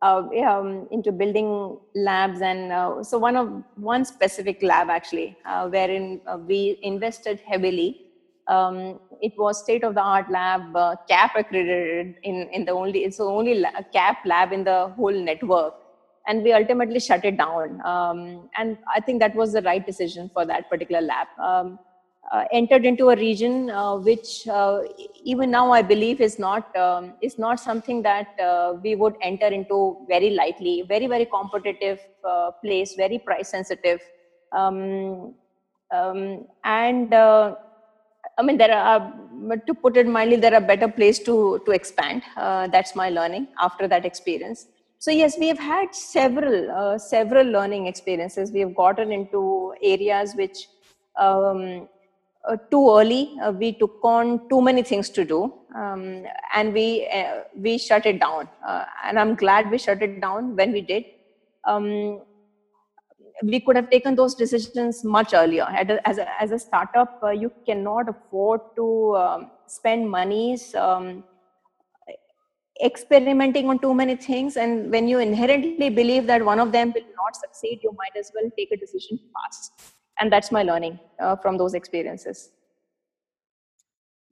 uh, 0.01 0.23
um, 0.47 0.87
into 0.91 1.11
building 1.11 1.77
labs 1.95 2.41
and 2.41 2.71
uh, 2.71 3.03
so 3.03 3.17
one 3.17 3.35
of 3.35 3.63
one 3.75 4.03
specific 4.03 4.61
lab 4.63 4.89
actually 4.89 5.37
uh, 5.45 5.67
wherein 5.67 6.21
uh, 6.27 6.37
we 6.37 6.79
invested 6.81 7.39
heavily. 7.45 8.07
Um, 8.47 8.99
it 9.21 9.33
was 9.37 9.59
state 9.59 9.83
of 9.83 9.93
the 9.93 10.01
art 10.01 10.29
lab 10.29 10.75
uh, 10.75 10.95
cap 11.07 11.35
accredited 11.37 12.15
in, 12.23 12.49
in 12.51 12.65
the 12.65 12.71
only 12.71 13.03
it's 13.03 13.17
the 13.17 13.23
only 13.23 13.59
la- 13.59 13.81
cap 13.93 14.17
lab 14.25 14.51
in 14.51 14.63
the 14.63 14.87
whole 14.89 15.13
network. 15.13 15.75
And 16.27 16.43
we 16.43 16.53
ultimately 16.53 16.99
shut 16.99 17.25
it 17.25 17.37
down. 17.37 17.81
Um, 17.85 18.49
and 18.57 18.77
i 18.95 18.99
think 18.99 19.19
that 19.19 19.35
was 19.35 19.53
the 19.53 19.61
right 19.63 19.85
decision 19.85 20.29
for 20.33 20.45
that 20.45 20.69
particular 20.69 21.01
lab. 21.01 21.27
Um, 21.39 21.79
uh, 22.31 22.45
entered 22.51 22.85
into 22.85 23.09
a 23.09 23.15
region 23.15 23.69
uh, 23.69 23.95
which 23.95 24.47
uh, 24.47 24.81
even 25.23 25.51
now 25.51 25.71
I 25.71 25.81
believe 25.81 26.21
is 26.21 26.39
not 26.39 26.75
um, 26.77 27.13
is 27.21 27.37
not 27.37 27.59
something 27.59 28.01
that 28.03 28.39
uh, 28.39 28.75
we 28.81 28.95
would 28.95 29.15
enter 29.21 29.47
into 29.47 29.97
very 30.07 30.29
lightly. 30.31 30.83
Very 30.87 31.07
very 31.07 31.25
competitive 31.25 31.99
uh, 32.23 32.51
place, 32.63 32.95
very 32.95 33.19
price 33.19 33.49
sensitive, 33.49 33.99
um, 34.51 35.33
um, 35.91 36.45
and 36.63 37.13
uh, 37.13 37.55
I 38.37 38.43
mean 38.43 38.57
there 38.57 38.73
are 38.73 39.13
to 39.67 39.73
put 39.73 39.97
it 39.97 40.07
mildly 40.07 40.37
there 40.37 40.53
are 40.53 40.61
better 40.61 40.87
place 40.87 41.19
to 41.19 41.61
to 41.65 41.71
expand. 41.71 42.21
that's 42.35 42.95
my 42.95 43.09
learning 43.09 43.47
after 43.59 43.87
that 43.87 44.05
experience. 44.05 44.67
So 44.99 45.09
yes, 45.09 45.37
we 45.39 45.47
have 45.47 45.59
had 45.59 45.95
several 45.95 46.99
several 46.99 47.47
learning 47.47 47.87
experiences. 47.87 48.51
We 48.51 48.59
have 48.59 48.75
gotten 48.75 49.11
into 49.11 49.73
areas 49.81 50.35
which 50.35 50.67
um, 51.17 51.87
uh, 52.47 52.57
too 52.69 52.89
early. 52.89 53.37
Uh, 53.43 53.51
we 53.51 53.73
took 53.73 53.99
on 54.03 54.47
too 54.49 54.61
many 54.61 54.83
things 54.83 55.09
to 55.09 55.23
do, 55.23 55.53
um, 55.75 56.25
and 56.55 56.73
we 56.73 57.07
uh, 57.13 57.41
we 57.55 57.77
shut 57.77 58.05
it 58.05 58.19
down. 58.19 58.49
Uh, 58.67 58.85
and 59.05 59.19
I'm 59.19 59.35
glad 59.35 59.69
we 59.69 59.77
shut 59.77 60.01
it 60.01 60.19
down 60.21 60.55
when 60.55 60.71
we 60.71 60.81
did. 60.81 61.05
Um, 61.65 62.21
we 63.43 63.59
could 63.59 63.75
have 63.75 63.89
taken 63.89 64.15
those 64.15 64.35
decisions 64.35 65.03
much 65.03 65.33
earlier. 65.33 65.63
As 66.05 66.17
a, 66.19 66.41
as 66.41 66.51
a 66.51 66.59
startup, 66.59 67.19
uh, 67.23 67.29
you 67.29 67.51
cannot 67.65 68.07
afford 68.07 68.61
to 68.75 69.15
um, 69.17 69.51
spend 69.67 70.09
monies 70.09 70.75
um, 70.75 71.23
experimenting 72.83 73.67
on 73.67 73.79
too 73.79 73.95
many 73.95 74.15
things. 74.15 74.57
And 74.57 74.91
when 74.91 75.07
you 75.07 75.17
inherently 75.17 75.89
believe 75.89 76.27
that 76.27 76.45
one 76.45 76.59
of 76.59 76.71
them 76.71 76.91
will 76.93 77.01
not 77.01 77.35
succeed, 77.35 77.79
you 77.81 77.95
might 77.97 78.19
as 78.19 78.31
well 78.35 78.49
take 78.55 78.71
a 78.71 78.77
decision 78.77 79.19
fast 79.33 79.95
and 80.19 80.31
that's 80.31 80.51
my 80.51 80.63
learning 80.63 80.99
uh, 81.19 81.35
from 81.35 81.57
those 81.57 81.73
experiences. 81.73 82.51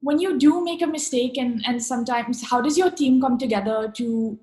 When 0.00 0.18
you 0.18 0.38
do 0.38 0.64
make 0.64 0.82
a 0.82 0.86
mistake 0.86 1.36
and 1.36 1.62
and 1.66 1.82
sometimes 1.82 2.48
how 2.50 2.60
does 2.60 2.78
your 2.78 2.90
team 2.90 3.20
come 3.20 3.36
together 3.38 3.92
to 3.96 4.38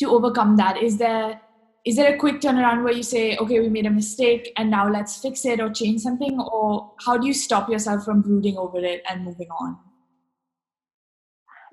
to 0.00 0.10
overcome 0.10 0.56
that? 0.56 0.82
Is 0.82 0.98
there 0.98 1.40
is 1.84 1.96
there 1.96 2.14
a 2.14 2.18
quick 2.18 2.40
turnaround 2.40 2.82
where 2.84 2.92
you 2.92 3.02
say 3.02 3.36
okay 3.36 3.60
we 3.60 3.68
made 3.68 3.86
a 3.86 3.90
mistake 3.90 4.52
and 4.56 4.70
now 4.70 4.88
let's 4.88 5.18
fix 5.18 5.44
it 5.44 5.60
or 5.60 5.70
change 5.70 6.00
something 6.00 6.40
or 6.40 6.92
how 7.06 7.16
do 7.16 7.26
you 7.26 7.34
stop 7.34 7.70
yourself 7.70 8.04
from 8.04 8.22
brooding 8.22 8.58
over 8.58 8.78
it 8.78 9.02
and 9.08 9.24
moving 9.24 9.48
on? 9.60 9.78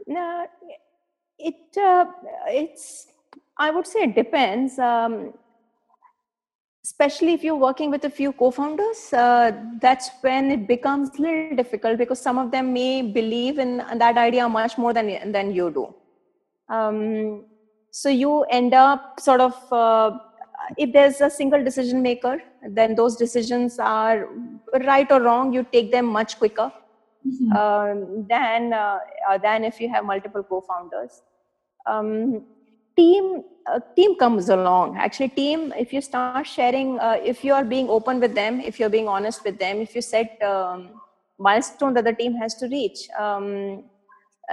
No 0.05 0.45
it 1.39 1.77
uh, 1.77 2.05
it's 2.47 3.07
i 3.57 3.69
would 3.69 3.87
say 3.87 4.01
it 4.03 4.15
depends. 4.15 4.77
Um, 4.79 5.33
especially 6.87 7.33
if 7.37 7.43
you're 7.43 7.61
working 7.67 7.89
with 7.93 8.03
a 8.05 8.09
few 8.17 8.31
co-founders 8.41 8.99
uh, 9.13 9.51
that's 9.81 10.09
when 10.21 10.51
it 10.55 10.67
becomes 10.67 11.09
a 11.17 11.21
little 11.21 11.55
difficult 11.61 11.97
because 11.97 12.21
some 12.27 12.37
of 12.43 12.51
them 12.51 12.71
may 12.73 13.01
believe 13.01 13.59
in 13.65 13.77
that 14.03 14.17
idea 14.17 14.47
much 14.47 14.77
more 14.83 14.93
than 14.97 15.09
than 15.35 15.51
you 15.57 15.67
do 15.79 15.85
um, 16.75 17.45
so 17.91 18.09
you 18.09 18.33
end 18.59 18.73
up 18.73 19.19
sort 19.19 19.41
of 19.47 19.73
uh, 19.81 20.11
if 20.77 20.91
there's 20.93 21.21
a 21.21 21.29
single 21.29 21.63
decision 21.69 22.01
maker 22.01 22.35
then 22.79 22.95
those 22.95 23.15
decisions 23.23 23.79
are 23.79 24.29
right 24.91 25.11
or 25.11 25.21
wrong 25.21 25.53
you 25.53 25.63
take 25.77 25.91
them 25.91 26.05
much 26.19 26.37
quicker 26.43 26.71
mm-hmm. 27.27 27.51
um, 27.63 28.25
than 28.33 28.73
uh, 28.73 28.99
than 29.47 29.63
if 29.71 29.81
you 29.81 29.89
have 29.89 30.05
multiple 30.05 30.43
co-founders 30.43 31.21
um, 31.85 32.45
team 32.97 33.43
uh, 33.71 33.79
team 33.95 34.15
comes 34.15 34.49
along. 34.49 34.97
Actually 34.97 35.29
team 35.29 35.73
if 35.77 35.93
you 35.93 36.01
start 36.01 36.47
sharing 36.47 36.99
uh, 36.99 37.17
if 37.23 37.43
you 37.43 37.53
are 37.53 37.63
being 37.63 37.89
open 37.89 38.19
with 38.19 38.33
them 38.33 38.59
if 38.61 38.79
you're 38.79 38.89
being 38.89 39.07
honest 39.07 39.43
with 39.43 39.59
them 39.59 39.77
if 39.77 39.95
you 39.95 40.01
set 40.01 40.41
um, 40.41 40.89
milestone 41.37 41.93
that 41.93 42.05
the 42.05 42.13
team 42.13 42.33
has 42.35 42.55
to 42.55 42.67
reach 42.67 43.09
um, 43.19 43.83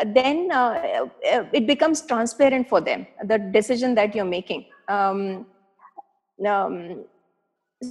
then 0.06 0.50
uh, 0.50 1.06
uh 1.32 1.44
it 1.52 1.66
becomes 1.66 2.02
transparent 2.02 2.68
for 2.68 2.80
them 2.80 3.06
the 3.24 3.38
decision 3.38 3.94
that 3.94 4.14
you're 4.14 4.32
making. 4.38 4.66
Um, 4.88 5.46
um, 6.46 7.04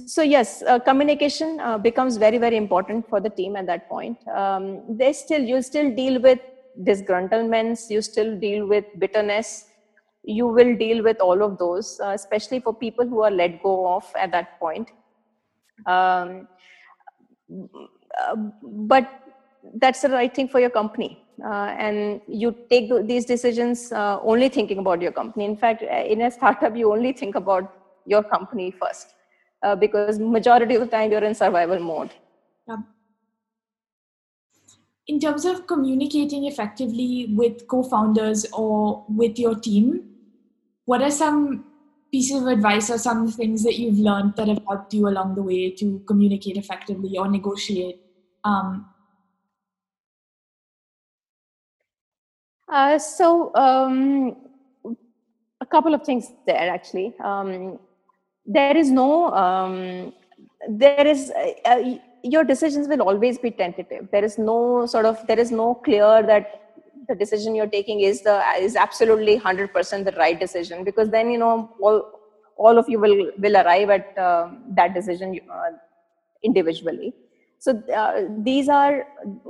so 0.06 0.22
yes 0.22 0.62
uh, 0.62 0.78
communication 0.78 1.60
uh, 1.60 1.78
becomes 1.78 2.16
very 2.16 2.38
very 2.38 2.56
important 2.56 3.08
for 3.08 3.20
the 3.20 3.30
team 3.30 3.56
at 3.56 3.66
that 3.66 3.88
point. 3.88 4.18
Um, 4.28 4.96
they 4.96 5.12
still 5.12 5.42
you 5.42 5.62
still 5.62 5.94
deal 5.94 6.20
with 6.20 6.40
disgruntlements 6.82 7.88
you 7.88 8.02
still 8.02 8.36
deal 8.36 8.66
with 8.66 8.84
bitterness 8.98 9.66
you 10.24 10.46
will 10.46 10.76
deal 10.76 11.02
with 11.02 11.20
all 11.20 11.42
of 11.42 11.58
those, 11.58 12.00
uh, 12.00 12.08
especially 12.08 12.60
for 12.60 12.74
people 12.74 13.06
who 13.06 13.22
are 13.22 13.30
let 13.30 13.62
go 13.62 13.94
of 13.94 14.04
at 14.18 14.32
that 14.32 14.58
point. 14.58 14.90
Um, 15.86 16.48
uh, 18.20 18.36
but 18.62 19.08
that's 19.74 20.02
the 20.02 20.08
right 20.08 20.34
thing 20.34 20.48
for 20.48 20.60
your 20.60 20.70
company. 20.70 21.20
Uh, 21.44 21.74
and 21.78 22.20
you 22.28 22.54
take 22.70 22.90
these 23.06 23.24
decisions 23.24 23.90
uh, 23.92 24.20
only 24.22 24.48
thinking 24.48 24.78
about 24.78 25.02
your 25.02 25.12
company. 25.12 25.44
In 25.44 25.56
fact, 25.56 25.82
uh, 25.82 26.04
in 26.04 26.22
a 26.22 26.30
startup, 26.30 26.76
you 26.76 26.92
only 26.92 27.12
think 27.12 27.34
about 27.34 27.74
your 28.06 28.22
company 28.22 28.70
first 28.70 29.14
uh, 29.62 29.74
because 29.74 30.18
majority 30.18 30.76
of 30.76 30.82
the 30.82 30.86
time 30.86 31.10
you're 31.10 31.24
in 31.24 31.34
survival 31.34 31.78
mode. 31.78 32.10
Yeah. 32.68 32.76
In 35.06 35.20
terms 35.20 35.44
of 35.44 35.66
communicating 35.66 36.46
effectively 36.46 37.34
with 37.34 37.66
co-founders 37.66 38.46
or 38.52 39.04
with 39.08 39.38
your 39.38 39.54
team, 39.54 40.13
what 40.84 41.02
are 41.02 41.10
some 41.10 41.64
pieces 42.12 42.42
of 42.42 42.48
advice 42.48 42.90
or 42.90 42.98
some 42.98 43.30
things 43.30 43.64
that 43.64 43.78
you've 43.78 43.98
learned 43.98 44.34
that 44.36 44.48
have 44.48 44.62
helped 44.68 44.94
you 44.94 45.08
along 45.08 45.34
the 45.34 45.42
way 45.42 45.70
to 45.70 46.02
communicate 46.06 46.56
effectively 46.56 47.18
or 47.18 47.28
negotiate? 47.28 48.00
Um, 48.44 48.86
uh, 52.68 52.98
so, 52.98 53.54
um, 53.54 54.36
a 55.60 55.66
couple 55.66 55.94
of 55.94 56.02
things 56.02 56.30
there 56.46 56.68
actually. 56.70 57.14
Um, 57.20 57.78
there 58.46 58.76
is 58.76 58.90
no, 58.90 59.32
um, 59.32 60.12
there 60.68 61.06
is, 61.06 61.30
uh, 61.30 61.52
uh, 61.64 61.98
your 62.22 62.44
decisions 62.44 62.88
will 62.88 63.02
always 63.02 63.38
be 63.38 63.50
tentative. 63.50 64.08
There 64.10 64.24
is 64.24 64.38
no 64.38 64.86
sort 64.86 65.06
of, 65.06 65.26
there 65.26 65.38
is 65.38 65.50
no 65.50 65.74
clear 65.74 66.22
that 66.22 66.63
the 67.08 67.14
decision 67.14 67.54
you're 67.54 67.74
taking 67.78 68.00
is 68.00 68.22
the 68.22 68.42
is 68.58 68.76
absolutely 68.76 69.38
100% 69.38 70.04
the 70.04 70.12
right 70.12 70.38
decision 70.38 70.84
because 70.84 71.10
then 71.10 71.30
you 71.30 71.38
know 71.38 71.70
all 71.80 72.02
all 72.56 72.78
of 72.78 72.88
you 72.88 72.98
will 72.98 73.30
will 73.38 73.56
arrive 73.56 73.90
at 73.90 74.18
uh, 74.18 74.48
that 74.70 74.94
decision 74.94 75.38
uh, 75.50 75.70
individually. 76.42 77.14
So 77.58 77.82
uh, 77.96 78.22
these 78.38 78.68
are 78.68 79.06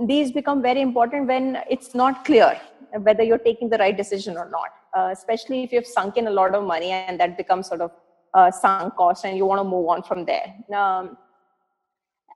these 0.07 0.33
become 0.33 0.63
very 0.63 0.81
important 0.81 1.27
when 1.27 1.59
it's 1.69 1.95
not 1.95 2.25
clear 2.25 2.61
whether 3.03 3.25
you're 3.25 3.45
taking 3.51 3.69
the 3.69 3.79
right 3.79 3.97
decision 3.97 4.37
or 4.37 4.49
not 4.49 4.69
uh, 4.95 5.09
especially 5.13 5.63
if 5.63 5.73
you've 5.73 5.87
sunk 5.87 6.17
in 6.17 6.27
a 6.29 6.31
lot 6.31 6.55
of 6.55 6.65
money 6.65 6.91
and 6.91 7.19
that 7.19 7.37
becomes 7.37 7.69
sort 7.69 7.81
of 7.81 7.91
uh, 8.35 8.51
sunk 8.51 8.95
cost 8.97 9.25
and 9.25 9.37
you 9.37 9.47
want 9.47 9.61
to 9.61 9.65
move 9.65 9.89
on 9.89 10.03
from 10.03 10.25
there. 10.25 10.55
Um, 10.75 11.17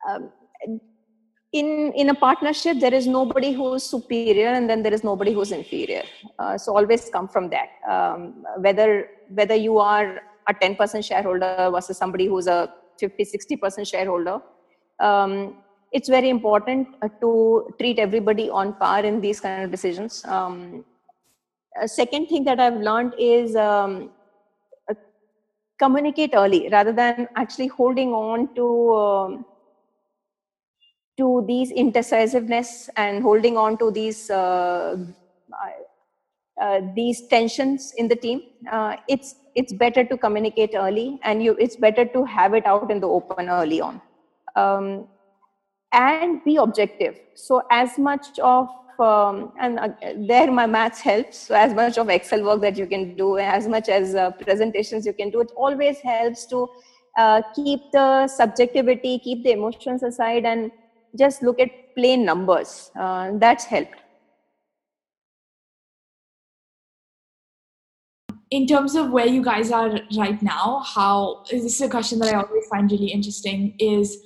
um, 0.08 0.30
in 1.52 1.92
in 1.94 2.10
a 2.10 2.14
partnership 2.14 2.78
there 2.78 2.92
is 2.92 3.06
nobody 3.06 3.52
who's 3.52 3.82
superior 3.82 4.48
and 4.48 4.68
then 4.68 4.82
there 4.82 4.92
is 4.92 5.02
nobody 5.02 5.32
who's 5.32 5.50
inferior 5.50 6.02
uh, 6.38 6.58
so 6.58 6.76
always 6.76 7.08
come 7.10 7.26
from 7.26 7.48
that 7.48 7.70
um, 7.88 8.44
whether 8.58 9.08
whether 9.30 9.54
you 9.54 9.78
are 9.78 10.20
a 10.48 10.54
10% 10.54 11.04
shareholder 11.04 11.70
versus 11.72 11.96
somebody 11.96 12.26
who's 12.26 12.46
a 12.46 12.72
50 12.98 13.24
60% 13.24 13.86
shareholder 13.86 14.40
um, 15.00 15.56
it's 15.92 16.08
very 16.08 16.28
important 16.28 16.88
uh, 17.02 17.08
to 17.20 17.74
treat 17.78 17.98
everybody 17.98 18.50
on 18.50 18.74
par 18.74 19.04
in 19.04 19.20
these 19.20 19.40
kind 19.40 19.64
of 19.64 19.70
decisions. 19.70 20.24
Um, 20.24 20.84
a 21.80 21.88
second 21.88 22.26
thing 22.26 22.44
that 22.44 22.60
I've 22.60 22.76
learned 22.76 23.14
is 23.18 23.56
um, 23.56 24.10
uh, 24.90 24.94
communicate 25.78 26.32
early 26.34 26.68
rather 26.70 26.92
than 26.92 27.28
actually 27.36 27.68
holding 27.68 28.12
on 28.12 28.54
to 28.54 28.94
um, 28.94 29.44
to 31.18 31.44
these 31.46 31.70
indecisiveness 31.70 32.88
and 32.96 33.22
holding 33.22 33.56
on 33.56 33.76
to 33.78 33.90
these 33.90 34.30
uh, 34.30 34.96
uh, 36.60 36.80
these 36.94 37.26
tensions 37.28 37.92
in 37.96 38.08
the 38.08 38.16
team. 38.16 38.42
Uh, 38.70 38.96
it's 39.08 39.34
it's 39.54 39.72
better 39.72 40.04
to 40.04 40.16
communicate 40.16 40.74
early, 40.74 41.20
and 41.22 41.42
you 41.42 41.56
it's 41.58 41.76
better 41.76 42.04
to 42.04 42.24
have 42.24 42.54
it 42.54 42.66
out 42.66 42.90
in 42.90 43.00
the 43.00 43.08
open 43.08 43.48
early 43.48 43.80
on. 43.80 44.00
Um, 44.56 45.06
and 45.92 46.44
be 46.44 46.56
objective 46.56 47.18
so 47.34 47.62
as 47.70 47.98
much 47.98 48.38
of 48.40 48.68
um, 48.98 49.52
and 49.60 49.78
uh, 49.78 49.88
there 50.16 50.50
my 50.50 50.66
maths 50.66 51.00
helps 51.00 51.38
so 51.38 51.54
as 51.54 51.72
much 51.72 51.96
of 51.98 52.08
excel 52.08 52.44
work 52.44 52.60
that 52.60 52.76
you 52.76 52.86
can 52.86 53.16
do 53.16 53.38
as 53.38 53.68
much 53.68 53.88
as 53.88 54.14
uh, 54.14 54.30
presentations 54.32 55.06
you 55.06 55.12
can 55.12 55.30
do 55.30 55.40
it 55.40 55.50
always 55.56 55.98
helps 56.00 56.46
to 56.46 56.68
uh, 57.16 57.40
keep 57.54 57.80
the 57.92 58.26
subjectivity 58.28 59.18
keep 59.18 59.42
the 59.44 59.52
emotions 59.52 60.02
aside 60.02 60.44
and 60.44 60.70
just 61.16 61.42
look 61.42 61.60
at 61.60 61.70
plain 61.94 62.24
numbers. 62.24 62.90
Uh, 62.98 63.32
that's 63.34 63.64
helped. 63.64 63.94
In 68.50 68.66
terms 68.66 68.94
of 68.94 69.10
where 69.10 69.26
you 69.26 69.42
guys 69.42 69.70
are 69.70 70.00
right 70.16 70.40
now 70.42 70.82
how 70.94 71.44
this 71.50 71.64
is 71.64 71.80
a 71.82 71.88
question 71.88 72.18
that 72.20 72.34
i 72.34 72.38
always 72.38 72.66
find 72.68 72.90
really 72.90 73.08
interesting 73.08 73.74
is 73.78 74.16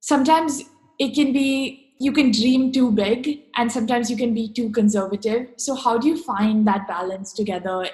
sometimes 0.00 0.62
it 0.98 1.14
can 1.14 1.32
be 1.32 1.90
you 2.00 2.12
can 2.12 2.30
dream 2.30 2.72
too 2.72 2.90
big 2.90 3.42
and 3.56 3.70
sometimes 3.70 4.10
you 4.10 4.16
can 4.16 4.32
be 4.32 4.50
too 4.50 4.70
conservative. 4.70 5.48
So 5.56 5.74
how 5.74 5.98
do 5.98 6.08
you 6.08 6.16
find 6.16 6.66
that 6.66 6.88
balance 6.88 7.34
together 7.34 7.86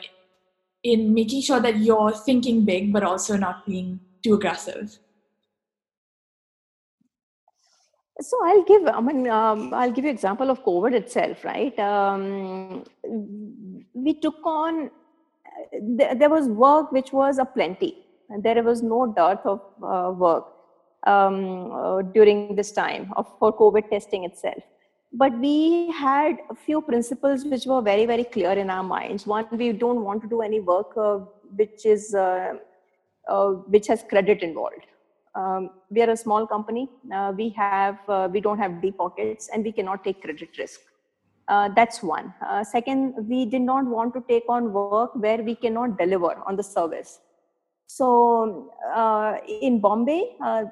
in 0.85 1.13
making 1.13 1.43
sure 1.43 1.59
that 1.59 1.79
you're 1.79 2.13
thinking 2.13 2.65
big 2.65 2.93
but 2.93 3.03
also 3.03 3.37
not 3.37 3.67
being 3.67 3.99
too 4.23 4.35
aggressive 4.35 4.97
so 8.21 8.37
i'll 8.45 8.65
give 8.65 8.87
i 8.87 9.01
mean 9.01 9.29
um, 9.29 9.73
i'll 9.75 9.93
give 9.93 10.05
you 10.05 10.11
example 10.11 10.51
of 10.51 10.65
covid 10.65 10.95
itself 10.95 11.45
right 11.45 11.79
um, 11.79 12.85
we 13.95 14.15
took 14.15 14.45
on 14.45 14.91
th- 15.99 16.19
there 16.19 16.31
was 16.31 16.49
work 16.49 16.93
which 16.93 17.13
was 17.13 17.39
a 17.39 17.45
plenty 17.45 18.07
there 18.41 18.63
was 18.63 18.83
no 18.83 19.07
dearth 19.07 19.45
of 19.45 19.61
uh, 19.83 20.11
work 20.13 20.47
um, 21.07 21.71
uh, 21.73 22.03
during 22.03 22.57
this 22.57 22.73
time 22.73 23.13
of, 23.17 23.27
for 23.39 23.57
COVID 23.57 23.89
testing 23.91 24.25
itself. 24.25 24.63
But 25.13 25.39
we 25.39 25.91
had 25.93 26.39
a 26.51 26.55
few 26.55 26.83
principles 26.83 27.45
which 27.45 27.65
were 27.65 27.81
very, 27.81 28.07
very 28.07 28.25
clear 28.25 28.53
in 28.53 28.69
our 28.69 28.83
minds. 28.83 29.27
One, 29.27 29.47
we 29.53 29.73
don't 29.73 30.03
want 30.03 30.23
to 30.23 30.29
do 30.29 30.43
any 30.43 30.61
work 30.61 30.93
uh, 30.97 31.19
which 31.55 31.87
is 31.87 32.15
uh, 32.15 32.55
uh 33.29 33.51
which 33.75 33.87
has 33.87 34.05
credit 34.09 34.43
involved. 34.43 34.87
Um, 35.37 35.71
we 35.91 36.03
are 36.03 36.11
a 36.11 36.17
small 36.17 36.47
company. 36.47 36.89
Uh, 37.15 37.33
we 37.37 37.49
have 37.51 37.99
we 38.33 38.41
don't 38.41 38.59
have 38.59 38.81
deep 38.83 38.97
pockets, 39.05 39.51
and 39.53 39.63
we 39.63 39.73
cannot 39.79 40.05
take 40.05 40.23
credit 40.23 40.59
risk. 40.59 40.81
Uh, 41.49 41.69
that's 41.77 42.03
one. 42.03 42.35
Uh, 42.45 42.65
second, 42.65 43.15
we 43.29 43.45
did 43.45 43.63
not 43.63 43.85
want 43.85 44.13
to 44.15 44.25
take 44.29 44.45
on 44.49 44.73
work 44.73 45.15
where 45.15 45.43
we 45.43 45.55
cannot 45.55 45.97
deliver 45.99 46.33
on 46.47 46.57
the 46.57 46.63
service. 46.63 47.21
So 47.87 48.73
uh, 48.95 49.37
in 49.47 49.81
Bombay, 49.81 50.37
uh, 50.45 50.65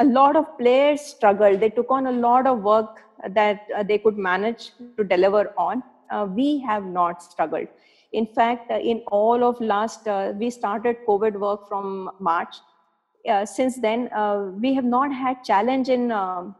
a 0.00 0.04
lot 0.04 0.34
of 0.34 0.58
players 0.58 1.00
struggled. 1.00 1.60
They 1.60 1.70
took 1.70 1.90
on 1.90 2.06
a 2.06 2.12
lot 2.12 2.48
of 2.48 2.62
work 2.62 3.00
that 3.30 3.66
uh, 3.76 3.84
they 3.84 3.98
could 3.98 4.18
manage 4.18 4.72
to 4.96 5.04
deliver 5.04 5.54
on. 5.56 5.82
Uh, 6.10 6.26
we 6.28 6.58
have 6.60 6.84
not 6.84 7.22
struggled. 7.22 7.68
In 8.12 8.26
fact, 8.26 8.70
uh, 8.70 8.78
in 8.78 9.02
all 9.06 9.44
of 9.44 9.60
last, 9.60 10.08
uh, 10.08 10.32
we 10.36 10.50
started 10.50 10.96
COVID 11.06 11.38
work 11.38 11.68
from 11.68 12.10
March. 12.18 12.56
Since 13.44 13.78
then, 13.78 14.10
we 14.60 14.74
have 14.74 14.84
not 14.84 15.12
had 15.12 15.42
challenge 15.44 15.88
in 15.88 16.08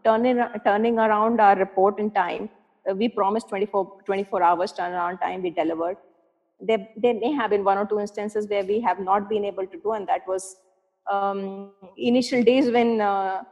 turning 0.04 0.42
turning 0.64 0.98
around 0.98 1.40
our 1.40 1.56
report 1.56 1.98
in 1.98 2.10
time. 2.10 2.48
we 2.96 3.08
promised 3.08 3.48
24, 3.48 4.02
24 4.06 4.42
hours 4.42 4.72
turnaround 4.72 5.20
time. 5.20 5.42
We 5.42 5.50
delivered 5.50 5.96
there, 6.60 6.86
there 6.96 7.14
may 7.14 7.32
have 7.32 7.50
been 7.50 7.64
one 7.64 7.78
or 7.78 7.86
two 7.86 8.00
instances 8.00 8.48
where 8.48 8.64
we 8.64 8.80
have 8.80 8.98
not 8.98 9.28
been 9.28 9.44
able 9.44 9.66
to 9.66 9.78
do 9.78 9.92
and 9.92 10.06
that 10.08 10.26
was 10.26 10.56
um, 11.10 11.72
initial 11.96 12.42
days 12.42 12.70
when 12.70 13.00
uh, 13.00 13.42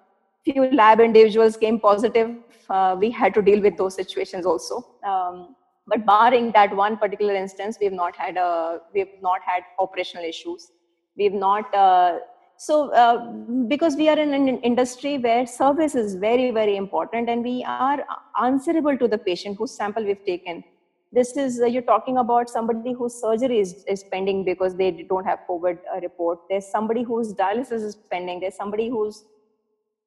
few 0.45 0.71
lab 0.73 1.01
individuals 1.01 1.57
came 1.57 1.79
positive 1.79 2.35
uh, 2.71 2.97
we 2.99 3.11
had 3.11 3.35
to 3.35 3.43
deal 3.43 3.61
with 3.61 3.77
those 3.77 3.95
situations 3.95 4.47
also 4.47 4.87
um, 5.07 5.55
but 5.87 6.07
barring 6.07 6.51
that 6.53 6.75
one 6.75 6.97
particular 6.97 7.35
instance 7.35 7.77
we've 7.81 7.93
not 7.93 8.17
had 8.17 8.37
a 8.37 8.81
we've 8.95 9.21
not 9.21 9.41
had 9.45 9.63
operational 9.79 10.25
issues 10.25 10.73
we've 11.17 11.35
not 11.35 11.73
uh, 11.75 12.19
so 12.65 12.75
uh, 12.93 13.33
because 13.67 13.97
we 13.97 14.09
are 14.09 14.19
in 14.25 14.35
an 14.35 14.59
industry 14.69 15.19
where 15.19 15.47
service 15.47 15.95
is 16.03 16.15
very 16.25 16.51
very 16.59 16.77
important 16.77 17.29
and 17.29 17.43
we 17.43 17.65
are 17.67 18.05
answerable 18.41 18.97
to 18.99 19.09
the 19.09 19.19
patient 19.19 19.57
whose 19.59 19.75
sample 19.75 20.05
we've 20.05 20.25
taken. 20.25 20.63
This 21.11 21.37
is 21.37 21.61
uh, 21.61 21.67
you're 21.67 21.89
talking 21.89 22.19
about 22.19 22.49
somebody 22.49 22.93
whose 22.93 23.17
surgery 23.21 23.59
is, 23.59 23.85
is 23.89 24.05
pending 24.13 24.45
because 24.45 24.77
they 24.77 24.93
don't 25.09 25.25
have 25.25 25.41
covid 25.51 25.79
uh, 25.93 26.01
report. 26.01 26.39
There's 26.49 26.69
somebody 26.77 27.03
whose 27.03 27.35
dialysis 27.35 27.85
is 27.91 27.97
pending. 28.13 28.39
There's 28.41 28.55
somebody 28.55 28.89
who's 28.89 29.25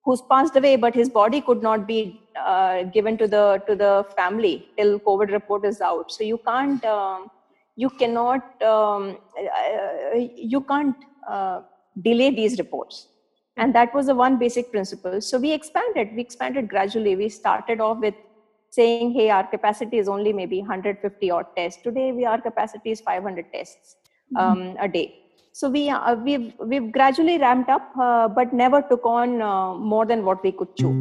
who's 0.05 0.21
passed 0.31 0.55
away 0.55 0.75
but 0.77 0.95
his 0.95 1.09
body 1.09 1.41
could 1.41 1.61
not 1.61 1.85
be 1.85 2.21
uh, 2.39 2.83
given 2.83 3.17
to 3.17 3.27
the 3.27 3.61
to 3.67 3.75
the 3.83 3.93
family 4.15 4.55
till 4.77 4.97
covid 5.11 5.37
report 5.39 5.65
is 5.65 5.81
out. 5.81 6.09
So 6.09 6.23
you 6.23 6.41
can't 6.49 6.85
um, 6.85 7.29
you 7.75 7.89
cannot 7.89 8.67
um, 8.73 9.17
uh, 9.37 10.27
you 10.55 10.61
can't 10.61 10.95
uh, 11.27 11.61
delay 12.01 12.29
these 12.29 12.57
reports 12.59 13.07
and 13.57 13.73
that 13.73 13.93
was 13.93 14.07
the 14.07 14.15
one 14.15 14.37
basic 14.37 14.71
principle 14.71 15.19
so 15.21 15.37
we 15.37 15.51
expanded 15.51 16.09
we 16.15 16.21
expanded 16.21 16.67
gradually 16.67 17.15
we 17.15 17.29
started 17.29 17.79
off 17.79 17.97
with 17.99 18.15
saying, 18.75 19.11
hey, 19.17 19.29
our 19.29 19.45
capacity 19.55 19.97
is 19.97 20.07
only 20.07 20.33
maybe 20.33 20.59
150 20.59 21.31
odd 21.31 21.45
tests. 21.57 21.81
Today, 21.81 22.11
we 22.11 22.25
our 22.25 22.41
capacity 22.41 22.91
is 22.91 23.01
500 23.01 23.51
tests 23.53 23.95
mm-hmm. 23.95 24.37
um, 24.37 24.57
mm-hmm. 24.57 24.83
a 24.85 24.87
day. 24.87 25.07
So 25.53 25.69
we 25.69 25.83
uh, 25.89 26.15
we've 26.15 26.53
we've 26.71 26.91
gradually 26.91 27.37
ramped 27.37 27.69
up, 27.69 27.91
uh, 28.07 28.27
but 28.39 28.57
never 28.63 28.81
took 28.81 29.05
on 29.05 29.41
uh, 29.41 29.73
more 29.93 30.05
than 30.05 30.25
what 30.25 30.43
we 30.43 30.51
could 30.51 30.75
chew. 30.75 30.91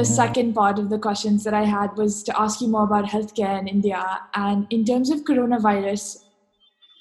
The 0.00 0.06
second 0.06 0.54
part 0.54 0.78
of 0.78 0.88
the 0.88 0.98
questions 0.98 1.44
that 1.44 1.52
I 1.52 1.64
had 1.64 1.94
was 1.94 2.22
to 2.22 2.40
ask 2.40 2.62
you 2.62 2.68
more 2.68 2.84
about 2.84 3.04
healthcare 3.04 3.60
in 3.60 3.68
India. 3.68 4.02
And 4.32 4.66
in 4.70 4.82
terms 4.82 5.10
of 5.10 5.24
coronavirus, 5.24 6.24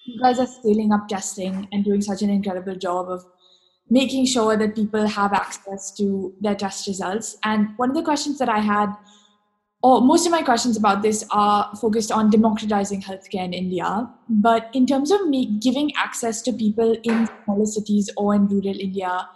you 0.04 0.20
guys 0.22 0.38
are 0.38 0.46
scaling 0.46 0.92
up 0.92 1.08
testing 1.08 1.70
and 1.72 1.86
doing 1.86 2.02
such 2.02 2.24
an 2.24 2.30
incredible 2.30 2.76
job 2.76 3.08
of 3.08 3.26
making 3.90 4.26
sure 4.26 4.58
that 4.58 4.76
people 4.76 5.08
have 5.08 5.32
access 5.32 5.96
to 5.96 6.36
their 6.42 6.56
test 6.56 6.88
results. 6.88 7.38
And 7.46 7.70
one 7.78 7.90
of 7.90 7.96
the 7.96 8.04
questions 8.04 8.38
that 8.40 8.50
I 8.50 8.60
had, 8.60 8.94
or 9.82 10.02
most 10.02 10.26
of 10.26 10.34
my 10.34 10.42
questions 10.42 10.76
about 10.76 11.02
this 11.02 11.26
are 11.32 11.74
focused 11.80 12.12
on 12.12 12.30
democratizing 12.30 13.02
healthcare 13.02 13.46
in 13.46 13.54
India. 13.54 14.10
But 14.28 14.70
in 14.74 14.86
terms 14.86 15.10
of 15.10 15.22
giving 15.62 15.94
access 15.96 16.42
to 16.42 16.52
people 16.52 16.98
in 17.04 17.30
smaller 17.46 17.66
cities 17.66 18.10
or 18.18 18.36
in 18.36 18.50
rural 18.50 18.78
India, 18.78 19.30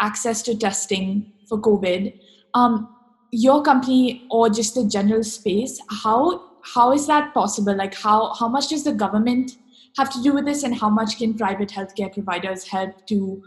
access 0.00 0.40
to 0.44 0.56
testing 0.56 1.34
for 1.46 1.60
COVID, 1.60 2.18
um, 2.54 2.88
your 3.30 3.62
company 3.62 4.26
or 4.30 4.48
just 4.50 4.74
the 4.74 4.84
general 4.86 5.22
space, 5.22 5.80
how 5.88 6.50
how 6.62 6.92
is 6.92 7.06
that 7.06 7.32
possible? 7.32 7.74
Like 7.74 7.94
how 7.94 8.34
how 8.34 8.48
much 8.48 8.68
does 8.68 8.84
the 8.84 8.92
government 8.92 9.52
have 9.96 10.10
to 10.10 10.22
do 10.22 10.32
with 10.32 10.44
this, 10.44 10.62
and 10.62 10.74
how 10.74 10.88
much 10.88 11.18
can 11.18 11.34
private 11.34 11.68
healthcare 11.68 12.12
providers 12.12 12.66
help 12.68 13.06
to 13.06 13.42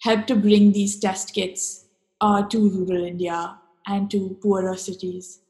help 0.00 0.26
to 0.26 0.36
bring 0.36 0.72
these 0.72 0.98
test 0.98 1.34
kits 1.34 1.86
uh, 2.20 2.42
to 2.42 2.70
rural 2.70 3.04
India 3.04 3.58
and 3.86 4.10
to 4.10 4.38
poorer 4.42 4.76
cities? 4.76 5.40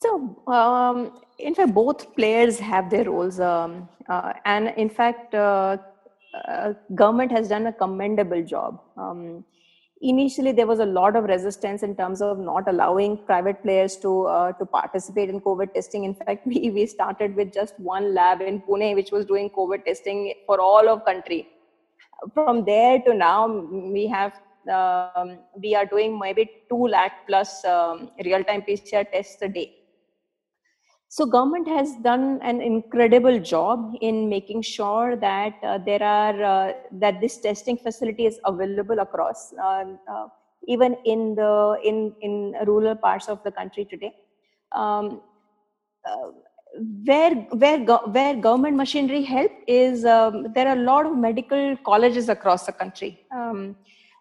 So, 0.00 0.42
um, 0.46 1.20
in 1.38 1.54
fact, 1.54 1.74
both 1.74 2.14
players 2.14 2.58
have 2.58 2.88
their 2.88 3.04
roles, 3.04 3.40
um, 3.40 3.88
uh, 4.08 4.32
and 4.44 4.68
in 4.76 4.88
fact, 4.88 5.34
uh, 5.34 5.78
uh, 6.46 6.74
government 6.94 7.32
has 7.32 7.48
done 7.48 7.66
a 7.66 7.72
commendable 7.72 8.44
job. 8.44 8.80
Um, 8.96 9.44
initially, 10.00 10.52
there 10.52 10.66
was 10.66 10.78
a 10.78 10.86
lot 10.86 11.16
of 11.16 11.24
resistance 11.24 11.82
in 11.82 11.96
terms 11.96 12.22
of 12.22 12.38
not 12.38 12.68
allowing 12.68 13.18
private 13.26 13.62
players 13.62 13.96
to 13.96 14.24
uh, 14.26 14.52
to 14.52 14.66
participate 14.66 15.28
in 15.28 15.40
COVID 15.40 15.74
testing. 15.74 16.04
In 16.04 16.14
fact, 16.14 16.46
we 16.54 16.70
we 16.70 16.86
started 16.86 17.36
with 17.36 17.52
just 17.52 17.78
one 17.78 18.14
lab 18.14 18.40
in 18.40 18.60
Pune, 18.60 18.94
which 18.94 19.12
was 19.12 19.26
doing 19.26 19.50
COVID 19.50 19.84
testing 19.84 20.34
for 20.46 20.60
all 20.60 20.88
of 20.88 21.04
country 21.04 21.48
from 22.34 22.64
there 22.64 23.00
to 23.00 23.14
now 23.14 23.46
we 23.46 24.06
have 24.06 24.40
um, 24.72 25.38
we 25.62 25.74
are 25.74 25.86
doing 25.86 26.18
maybe 26.18 26.50
2 26.68 26.88
lakh 26.88 27.26
plus 27.26 27.64
um, 27.64 28.10
real-time 28.24 28.62
pcr 28.62 29.10
tests 29.10 29.40
a 29.42 29.48
day 29.48 29.74
so 31.10 31.24
government 31.24 31.66
has 31.68 31.96
done 32.02 32.38
an 32.42 32.60
incredible 32.60 33.38
job 33.40 33.94
in 34.02 34.28
making 34.28 34.60
sure 34.62 35.16
that 35.16 35.54
uh, 35.62 35.78
there 35.78 36.02
are 36.02 36.42
uh, 36.42 36.72
that 36.92 37.20
this 37.20 37.38
testing 37.38 37.78
facility 37.78 38.26
is 38.26 38.38
available 38.44 38.98
across 38.98 39.52
uh, 39.54 39.84
uh 40.14 40.28
even 40.66 40.96
in 41.06 41.34
the 41.34 41.78
in 41.82 42.14
in 42.20 42.54
rural 42.66 42.94
parts 42.94 43.28
of 43.28 43.42
the 43.42 43.50
country 43.50 43.86
today. 43.86 44.12
Um, 44.72 45.22
uh, 46.04 46.30
where 47.06 47.34
where 47.62 47.78
where 47.78 48.36
government 48.36 48.76
machinery 48.76 49.22
help 49.22 49.50
is 49.66 50.04
um, 50.04 50.52
there 50.54 50.68
are 50.68 50.76
a 50.76 50.82
lot 50.82 51.06
of 51.06 51.16
medical 51.16 51.74
colleges 51.86 52.28
across 52.28 52.66
the 52.66 52.72
country. 52.72 53.26
Um, 53.34 53.76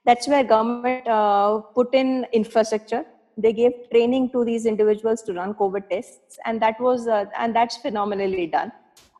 that's 0.06 0.26
where 0.26 0.44
government 0.44 1.06
uh, 1.06 1.60
put 1.76 1.94
in 1.94 2.26
infrastructure 2.32 3.06
they 3.38 3.54
gave 3.54 3.72
training 3.92 4.30
to 4.32 4.44
these 4.44 4.66
individuals 4.66 5.22
to 5.24 5.34
run 5.34 5.54
covid 5.54 5.90
tests 5.90 6.40
and 6.46 6.62
that 6.62 6.80
was 6.80 7.08
uh, 7.08 7.26
and 7.38 7.56
that's 7.56 7.78
phenomenally 7.78 8.48
done. 8.48 8.72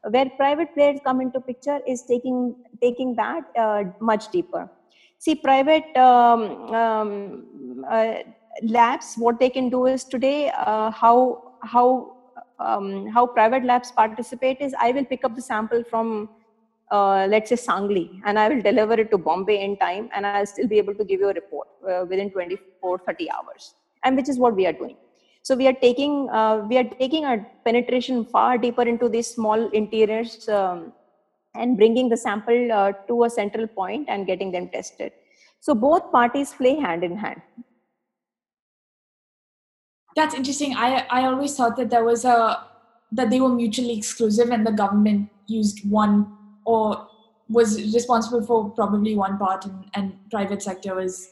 Where 0.10 0.30
private 0.38 0.74
players 0.74 1.00
come 1.04 1.22
into 1.22 1.40
picture 1.42 1.80
is 1.88 2.04
taking 2.04 2.56
taking 2.82 3.16
that 3.16 3.44
uh, 3.58 3.84
much 4.00 4.30
deeper. 4.30 4.70
See 5.20 5.36
private 5.36 5.96
um, 5.98 6.42
um, 6.74 7.86
uh, 7.90 8.16
labs 8.64 9.16
what 9.18 9.40
they 9.40 9.50
can 9.50 9.70
do 9.70 9.86
is 9.86 10.04
today 10.04 10.52
uh, 10.52 10.92
how 10.92 11.54
how 11.64 12.16
um, 12.60 13.08
how 13.08 13.28
private 13.28 13.64
labs 13.64 13.92
participate 13.92 14.58
is 14.60 14.74
i 14.80 14.92
will 14.92 15.06
pick 15.06 15.24
up 15.24 15.36
the 15.36 15.42
sample 15.42 15.84
from 15.92 16.28
uh, 16.90 17.28
let's 17.30 17.50
say 17.50 17.56
Sangli, 17.56 18.22
and 18.26 18.40
I 18.40 18.48
will 18.48 18.62
deliver 18.62 18.94
it 18.94 19.12
to 19.12 19.18
Bombay 19.18 19.62
in 19.62 19.76
time, 19.78 20.10
and 20.16 20.26
I'll 20.26 20.46
still 20.46 20.68
be 20.68 20.78
able 20.78 20.96
to 20.96 21.04
give 21.04 21.20
you 21.20 21.30
a 21.30 21.34
report 21.34 21.68
uh, 21.86 22.06
within 22.06 22.32
24, 22.32 23.00
30 23.00 23.30
hours 23.32 23.74
and 24.04 24.16
which 24.16 24.30
is 24.30 24.38
what 24.38 24.56
we 24.56 24.66
are 24.66 24.74
doing. 24.74 24.96
So 25.44 25.56
we 25.56 25.68
are 25.68 25.74
taking 25.74 26.30
uh, 26.30 26.66
we 26.70 26.78
are 26.78 26.84
taking 26.84 27.26
our 27.26 27.46
penetration 27.64 28.26
far 28.26 28.58
deeper 28.58 28.84
into 28.84 29.08
these 29.08 29.28
small 29.28 29.70
interiors 29.70 30.50
um, 30.50 30.92
and 31.56 31.78
bringing 31.78 32.10
the 32.10 32.18
sample 32.18 32.72
uh, 32.72 32.92
to 33.08 33.24
a 33.24 33.30
central 33.30 33.68
point 33.68 34.10
and 34.10 34.28
getting 34.28 34.52
them 34.52 34.70
tested. 34.70 35.14
So 35.62 35.74
both 35.74 36.12
parties 36.12 36.54
play 36.54 36.76
hand 36.76 37.04
in 37.04 37.18
hand. 37.18 37.42
That's 40.16 40.36
interesting. 40.36 40.76
I 40.76 41.06
i 41.10 41.24
always 41.26 41.56
thought 41.56 41.78
that 41.78 41.90
there 41.90 42.04
was 42.04 42.26
a 42.26 42.68
that 43.12 43.30
they 43.30 43.40
were 43.40 43.50
mutually 43.50 43.98
exclusive 43.98 44.50
and 44.50 44.68
the 44.68 44.72
government 44.72 45.30
used 45.48 45.90
one 45.90 46.26
or 46.66 47.08
was 47.50 47.82
responsible 47.94 48.42
for 48.42 48.70
probably 48.72 49.16
one 49.16 49.38
part 49.38 49.66
and, 49.66 49.86
and 49.94 50.14
private 50.30 50.62
sector 50.62 50.96
was 50.96 51.30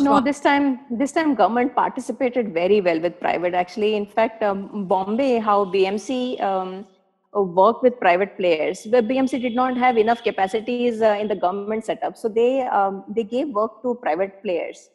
no 0.00 0.20
this 0.20 0.40
time 0.40 0.80
this 0.90 1.12
time 1.12 1.34
government 1.34 1.74
participated 1.74 2.52
very 2.52 2.80
well 2.80 3.00
with 3.00 3.18
private 3.20 3.54
actually. 3.54 3.94
In 3.94 4.06
fact 4.06 4.42
um, 4.42 4.86
bombay 4.86 5.38
how 5.38 5.64
bmc 5.64 6.40
um, 6.42 6.86
worked 7.32 7.82
with 7.82 7.98
private 7.98 8.36
players 8.36 8.82
the 8.82 9.02
bmc 9.02 9.40
did 9.40 9.54
not 9.54 9.76
have 9.76 9.96
enough 9.96 10.22
capacities 10.22 11.00
uh, 11.00 11.16
in 11.20 11.28
the 11.28 11.36
government 11.36 11.84
setup. 11.84 12.16
So 12.16 12.28
they 12.28 12.62
um, 12.62 13.04
they 13.08 13.24
gave 13.24 13.48
work 13.48 13.82
to 13.82 13.94
private 14.02 14.42
players. 14.42 14.90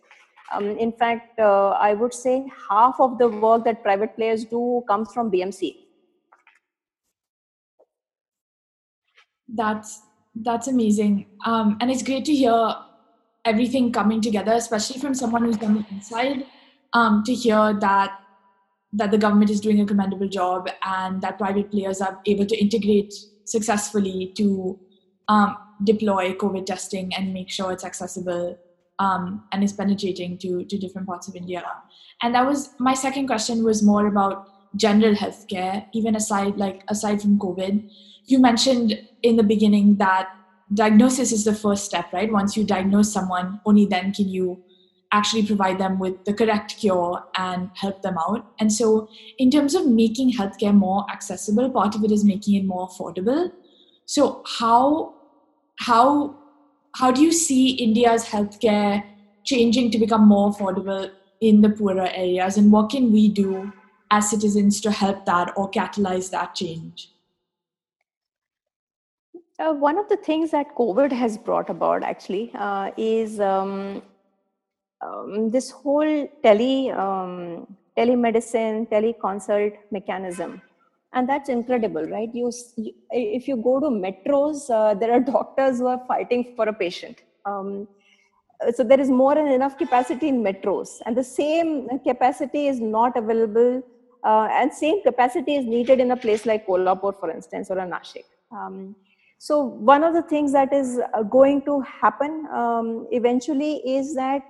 Um, 0.54 0.78
in 0.78 0.94
fact 0.94 1.40
uh, 1.40 1.70
i 1.72 1.94
would 1.94 2.14
say 2.14 2.50
half 2.70 3.02
of 3.02 3.18
the 3.18 3.28
work 3.28 3.66
that 3.66 3.84
private 3.84 4.16
players 4.16 4.46
do 4.46 4.82
comes 4.88 5.12
from 5.14 5.30
bmc 5.30 5.76
that's 9.50 10.02
that's 10.44 10.68
amazing. 10.68 11.26
Um, 11.46 11.78
and 11.82 11.90
it's 11.90 12.04
great 12.04 12.26
to 12.26 12.36
hear 12.36 12.76
everything 13.48 13.92
coming 13.92 14.22
together, 14.22 14.54
especially 14.54 15.00
from 15.00 15.14
someone 15.14 15.44
who's 15.46 15.58
on 15.64 15.76
the 15.76 15.86
inside, 15.92 16.46
um, 16.94 17.24
to 17.26 17.34
hear 17.34 17.78
that 17.80 18.20
that 18.94 19.12
the 19.12 19.18
government 19.18 19.50
is 19.50 19.60
doing 19.60 19.82
a 19.82 19.86
commendable 19.86 20.30
job 20.30 20.70
and 20.84 21.22
that 21.22 21.38
private 21.38 21.70
players 21.70 22.00
are 22.02 22.20
able 22.26 22.46
to 22.46 22.58
integrate 22.58 23.14
successfully 23.44 24.32
to 24.38 24.80
um, 25.28 25.58
deploy 25.84 26.34
COVID 26.34 26.66
testing 26.66 27.14
and 27.16 27.34
make 27.34 27.50
sure 27.50 27.72
it's 27.72 27.84
accessible 27.84 28.58
um, 29.00 29.44
and 29.52 29.64
is 29.64 29.74
penetrating 29.74 30.38
to, 30.40 30.64
to 30.66 30.78
different 30.78 31.06
parts 31.06 31.28
of 31.28 31.36
India. 31.36 31.64
And 32.22 32.34
that 32.34 32.46
was 32.46 32.70
my 32.80 32.94
second 32.94 33.28
question 33.28 33.64
was 33.64 33.84
more 33.84 34.08
about 34.08 34.48
general 34.76 35.16
healthcare, 35.16 35.86
even 35.94 36.16
aside 36.16 36.58
like 36.58 36.84
aside 36.88 37.22
from 37.22 37.38
COVID. 37.40 37.90
You 38.26 38.40
mentioned 38.40 39.00
in 39.22 39.36
the 39.36 39.44
beginning 39.44 39.98
that 39.98 40.30
diagnosis 40.74 41.32
is 41.32 41.44
the 41.46 41.54
first 41.54 41.86
step, 41.86 42.12
right? 42.12 42.32
Once 42.32 42.58
you 42.58 42.64
diagnose 42.64 43.12
someone, 43.12 43.62
only 43.66 43.86
then 43.86 44.14
can 44.14 44.28
you 44.28 44.64
actually 45.12 45.46
provide 45.46 45.80
them 45.80 46.00
with 46.00 46.26
the 46.26 46.34
correct 46.34 46.78
cure 46.78 47.24
and 47.36 47.70
help 47.76 48.02
them 48.02 48.18
out. 48.18 48.52
And 48.60 48.72
so, 48.72 49.10
in 49.38 49.50
terms 49.50 49.76
of 49.76 49.88
making 49.88 50.34
healthcare 50.34 50.74
more 50.74 51.06
accessible, 51.12 51.70
part 51.70 51.96
of 51.96 52.04
it 52.04 52.12
is 52.12 52.24
making 52.24 52.56
it 52.56 52.66
more 52.66 52.88
affordable. 52.88 53.52
So, 54.06 54.44
how 54.60 55.16
how 55.80 56.36
how 56.96 57.12
do 57.12 57.22
you 57.22 57.32
see 57.32 57.72
India's 57.72 58.26
healthcare 58.26 59.04
changing 59.44 59.92
to 59.92 59.98
become 59.98 60.28
more 60.28 60.52
affordable 60.52 61.12
in 61.40 61.62
the 61.62 61.70
poorer 61.70 62.10
areas, 62.14 62.58
and 62.58 62.72
what 62.72 62.90
can 62.90 63.12
we 63.12 63.30
do 63.30 63.72
as 64.12 64.30
citizens 64.30 64.82
to 64.82 64.92
help 64.92 65.26
that 65.26 65.54
or 65.56 65.70
catalyze 65.70 66.32
that 66.32 66.56
change? 66.56 67.12
Uh, 69.60 69.74
one 69.74 69.98
of 69.98 70.08
the 70.08 70.18
things 70.18 70.52
that 70.52 70.76
COVID 70.76 71.12
has 71.12 71.36
brought 71.36 71.70
about 71.72 72.04
actually 72.04 72.52
uh, 72.54 72.92
is 72.96 73.40
um, 73.40 74.04
um, 75.02 75.50
this 75.50 75.72
whole 75.72 76.28
tele 76.44 76.92
um, 76.92 77.66
telemedicine, 77.98 78.88
teleconsult 78.88 79.76
mechanism, 79.90 80.62
and 81.14 81.28
that's 81.28 81.50
incredible, 81.50 82.04
right? 82.04 82.30
You, 82.36 82.52
you 82.76 82.94
if 83.10 83.48
you 83.48 83.58
go 83.58 83.80
to 83.80 83.88
metros, 83.88 84.70
uh, 84.70 84.94
there 84.94 85.12
are 85.12 85.20
doctors 85.38 85.80
who 85.80 85.88
are 85.88 86.04
fighting 86.08 86.54
for 86.56 86.70
a 86.70 86.74
patient. 86.74 87.24
Um, 87.44 87.88
so 88.76 88.84
there 88.84 89.00
is 89.00 89.10
more 89.10 89.34
than 89.34 89.48
enough 89.48 89.76
capacity 89.80 90.28
in 90.28 90.44
metros, 90.44 91.02
and 91.08 91.18
the 91.18 91.24
same 91.24 91.90
capacity 92.06 92.68
is 92.68 92.80
not 92.80 93.18
available, 93.18 93.82
uh, 94.24 94.50
and 94.52 94.72
same 94.72 95.02
capacity 95.02 95.56
is 95.56 95.66
needed 95.66 96.00
in 96.00 96.12
a 96.12 96.18
place 96.18 96.46
like 96.46 96.68
Kolhapur, 96.68 97.20
for 97.20 97.32
instance, 97.32 97.72
or 97.72 97.80
a 97.80 97.88
Nashik. 97.88 98.26
So 99.40 99.64
one 99.64 100.04
of 100.04 100.14
the 100.14 100.24
things 100.24 100.52
that 100.54 100.74
is 100.74 101.00
uh, 101.14 101.24
going 101.24 101.62
to 101.64 101.82
happen 101.82 102.48
um, 102.52 103.08
eventually 103.12 103.76
is 103.88 104.16
that 104.16 104.42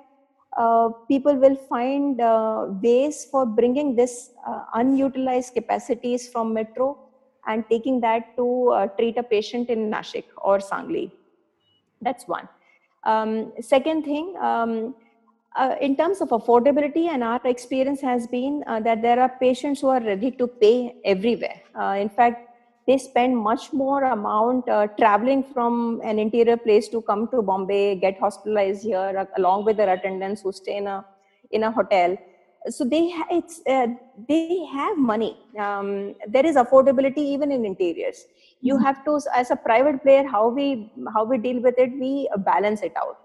uh, 0.57 0.89
people 1.07 1.35
will 1.35 1.55
find 1.55 2.21
uh, 2.21 2.67
ways 2.81 3.27
for 3.29 3.45
bringing 3.45 3.95
this 3.95 4.31
uh, 4.47 4.63
unutilized 4.75 5.53
capacities 5.53 6.29
from 6.29 6.53
metro 6.53 6.97
and 7.47 7.63
taking 7.69 7.99
that 8.01 8.35
to 8.37 8.69
uh, 8.69 8.87
treat 8.87 9.17
a 9.17 9.23
patient 9.23 9.69
in 9.69 9.91
Nashik 9.91 10.23
or 10.37 10.59
Sangli. 10.59 11.11
That's 12.01 12.27
one. 12.27 12.47
Um, 13.03 13.53
second 13.61 14.03
thing, 14.03 14.35
um, 14.41 14.95
uh, 15.55 15.75
in 15.81 15.95
terms 15.95 16.21
of 16.21 16.29
affordability, 16.29 17.07
and 17.07 17.23
our 17.23 17.41
experience 17.45 18.01
has 18.01 18.27
been 18.27 18.63
that 18.67 19.01
there 19.01 19.19
are 19.19 19.29
patients 19.39 19.81
who 19.81 19.87
are 19.87 20.01
ready 20.01 20.31
to 20.31 20.45
pay 20.45 20.95
everywhere. 21.03 21.61
in 21.95 22.09
fact, 22.09 22.46
they 22.87 22.97
spend 22.97 23.37
much 23.37 23.73
more 23.73 24.03
amount 24.03 24.67
uh, 24.69 24.87
traveling 24.99 25.43
from 25.43 26.01
an 26.03 26.17
interior 26.17 26.55
place 26.55 26.87
to 26.87 27.01
come 27.01 27.27
to 27.29 27.41
bombay 27.41 27.95
get 27.95 28.17
hospitalized 28.19 28.83
here 28.83 29.13
uh, 29.19 29.25
along 29.37 29.65
with 29.65 29.77
their 29.77 29.93
attendants 29.93 30.41
who 30.41 30.51
stay 30.51 30.77
in 30.77 30.87
a 30.87 31.05
in 31.51 31.63
a 31.63 31.71
hotel. 31.71 32.17
So 32.69 32.83
they 32.85 33.13
it's 33.29 33.61
uh, 33.67 33.87
they 34.27 34.65
have 34.71 34.97
money. 34.97 35.37
Um, 35.59 36.15
there 36.27 36.45
is 36.45 36.55
affordability 36.55 37.25
even 37.35 37.51
in 37.51 37.65
interiors. 37.65 38.25
You 38.61 38.75
mm-hmm. 38.75 38.83
have 38.83 39.03
to 39.05 39.19
as 39.35 39.51
a 39.51 39.55
private 39.55 40.01
player 40.01 40.25
how 40.25 40.47
we 40.47 40.91
how 41.13 41.25
we 41.25 41.37
deal 41.37 41.61
with 41.61 41.75
it 41.77 41.91
we 41.99 42.29
balance 42.51 42.81
it 42.81 42.93
out 42.97 43.17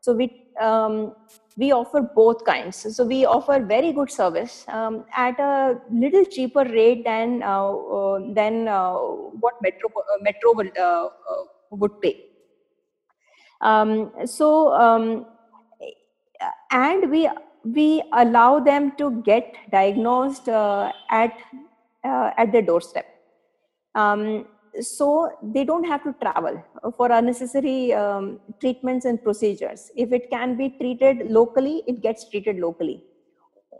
so 0.00 0.12
we 0.12 0.48
um, 0.60 1.14
we 1.56 1.72
offer 1.72 2.00
both 2.02 2.44
kinds. 2.44 2.96
So 2.96 3.04
we 3.04 3.24
offer 3.24 3.58
very 3.60 3.92
good 3.92 4.10
service 4.10 4.64
um, 4.68 5.04
at 5.14 5.38
a 5.40 5.80
little 5.92 6.24
cheaper 6.24 6.64
rate 6.64 7.04
than 7.04 7.42
uh, 7.42 7.72
uh, 7.72 8.20
than 8.32 8.68
uh, 8.68 8.94
what 8.94 9.54
Metro 9.62 9.88
uh, 9.88 10.18
Metro 10.22 10.54
would 10.54 10.76
uh, 10.78 11.08
uh, 11.30 11.44
would 11.70 12.00
pay. 12.00 12.26
Um, 13.60 14.12
so 14.24 14.72
um, 14.72 15.26
and 16.70 17.10
we 17.10 17.28
we 17.64 18.02
allow 18.12 18.60
them 18.60 18.92
to 18.98 19.20
get 19.22 19.56
diagnosed 19.72 20.48
at 20.48 21.34
at 22.04 22.52
their 22.52 22.62
doorstep. 22.62 23.06
Um, 23.94 24.46
so 24.80 25.30
they 25.42 25.64
don't 25.64 25.84
have 25.84 26.02
to 26.04 26.14
travel 26.20 26.62
for 26.96 27.10
unnecessary 27.10 27.92
um, 27.92 28.40
treatments 28.60 29.04
and 29.04 29.22
procedures. 29.22 29.90
If 29.96 30.12
it 30.12 30.30
can 30.30 30.56
be 30.56 30.70
treated 30.70 31.30
locally 31.30 31.82
it 31.86 32.00
gets 32.02 32.28
treated 32.28 32.58
locally. 32.58 33.04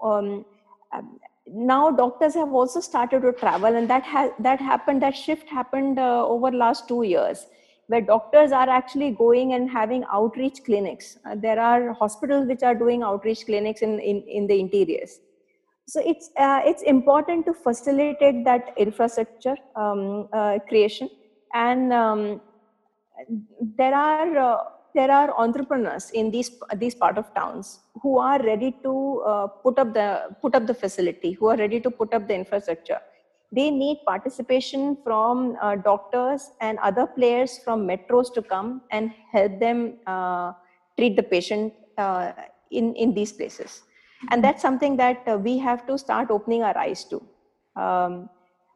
Um, 0.02 0.44
um, 0.92 1.20
now 1.46 1.90
doctors 1.90 2.34
have 2.34 2.52
also 2.52 2.80
started 2.80 3.22
to 3.22 3.32
travel 3.32 3.74
and 3.74 3.88
that 3.88 4.02
has 4.02 4.30
that 4.38 4.60
happened 4.60 5.02
that 5.02 5.16
shift 5.16 5.48
happened 5.48 5.98
uh, 5.98 6.26
over 6.26 6.50
last 6.50 6.88
2 6.88 7.04
years 7.04 7.46
where 7.86 8.02
doctors 8.02 8.52
are 8.52 8.68
actually 8.68 9.12
going 9.12 9.54
and 9.54 9.70
having 9.70 10.04
outreach 10.12 10.62
clinics. 10.62 11.16
Uh, 11.24 11.34
there 11.34 11.58
are 11.58 11.94
hospitals 11.94 12.46
which 12.46 12.62
are 12.62 12.74
doing 12.74 13.02
outreach 13.02 13.46
clinics 13.46 13.80
in 13.82 13.98
in, 14.00 14.22
in 14.22 14.46
the 14.46 14.60
interiors 14.60 15.20
so 15.88 16.02
it's 16.04 16.30
uh, 16.36 16.60
it's 16.66 16.82
important 16.82 17.46
to 17.46 17.54
facilitate 17.54 18.44
that 18.44 18.74
infrastructure 18.76 19.56
um, 19.74 20.28
uh, 20.34 20.58
creation. 20.68 21.08
And 21.54 21.92
um, 21.94 22.42
there 23.78 23.94
are 23.94 24.36
uh, 24.36 24.64
there 24.94 25.10
are 25.10 25.32
entrepreneurs 25.38 26.10
in 26.10 26.30
these 26.30 26.50
these 26.76 26.94
part 26.94 27.16
of 27.16 27.32
towns 27.34 27.80
who 28.02 28.18
are 28.18 28.38
ready 28.42 28.76
to 28.82 29.22
uh, 29.26 29.46
put 29.46 29.78
up 29.78 29.94
the 29.94 30.36
put 30.42 30.54
up 30.54 30.66
the 30.66 30.74
facility 30.74 31.32
who 31.32 31.46
are 31.46 31.56
ready 31.56 31.80
to 31.80 31.90
put 31.90 32.12
up 32.12 32.28
the 32.28 32.34
infrastructure. 32.34 33.00
They 33.50 33.70
need 33.70 34.02
participation 34.06 34.98
from 35.02 35.56
uh, 35.62 35.76
doctors 35.76 36.50
and 36.60 36.78
other 36.80 37.06
players 37.06 37.60
from 37.64 37.88
metros 37.88 38.30
to 38.34 38.42
come 38.42 38.82
and 38.90 39.10
help 39.32 39.58
them 39.58 39.94
uh, 40.06 40.52
treat 40.98 41.16
the 41.16 41.22
patient 41.22 41.72
in 42.70 42.94
in 42.94 43.14
these 43.14 43.32
places 43.32 43.87
and 44.30 44.42
that's 44.42 44.62
something 44.62 44.96
that 44.96 45.22
uh, 45.26 45.36
we 45.36 45.58
have 45.58 45.86
to 45.86 45.98
start 45.98 46.30
opening 46.30 46.62
our 46.62 46.76
eyes 46.76 47.04
to. 47.04 47.22
Um, 47.80 48.28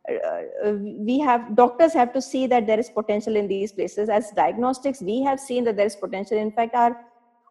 uh, 0.09 0.72
we 0.72 1.20
have 1.20 1.55
doctors 1.55 1.93
have 1.93 2.12
to 2.12 2.20
see 2.20 2.47
that 2.49 2.66
there 2.66 2.78
is 2.78 2.90
potential 2.90 3.36
in 3.36 3.47
these 3.47 3.72
places. 3.72 4.09
As 4.09 4.30
diagnostics 4.32 5.01
we 5.01 5.22
have 5.22 5.38
seen 5.38 5.64
that 5.64 5.76
there 5.76 5.86
is 5.86 5.97
potential. 5.97 6.38
In 6.38 6.51
fact 6.51 6.74
our 6.74 6.97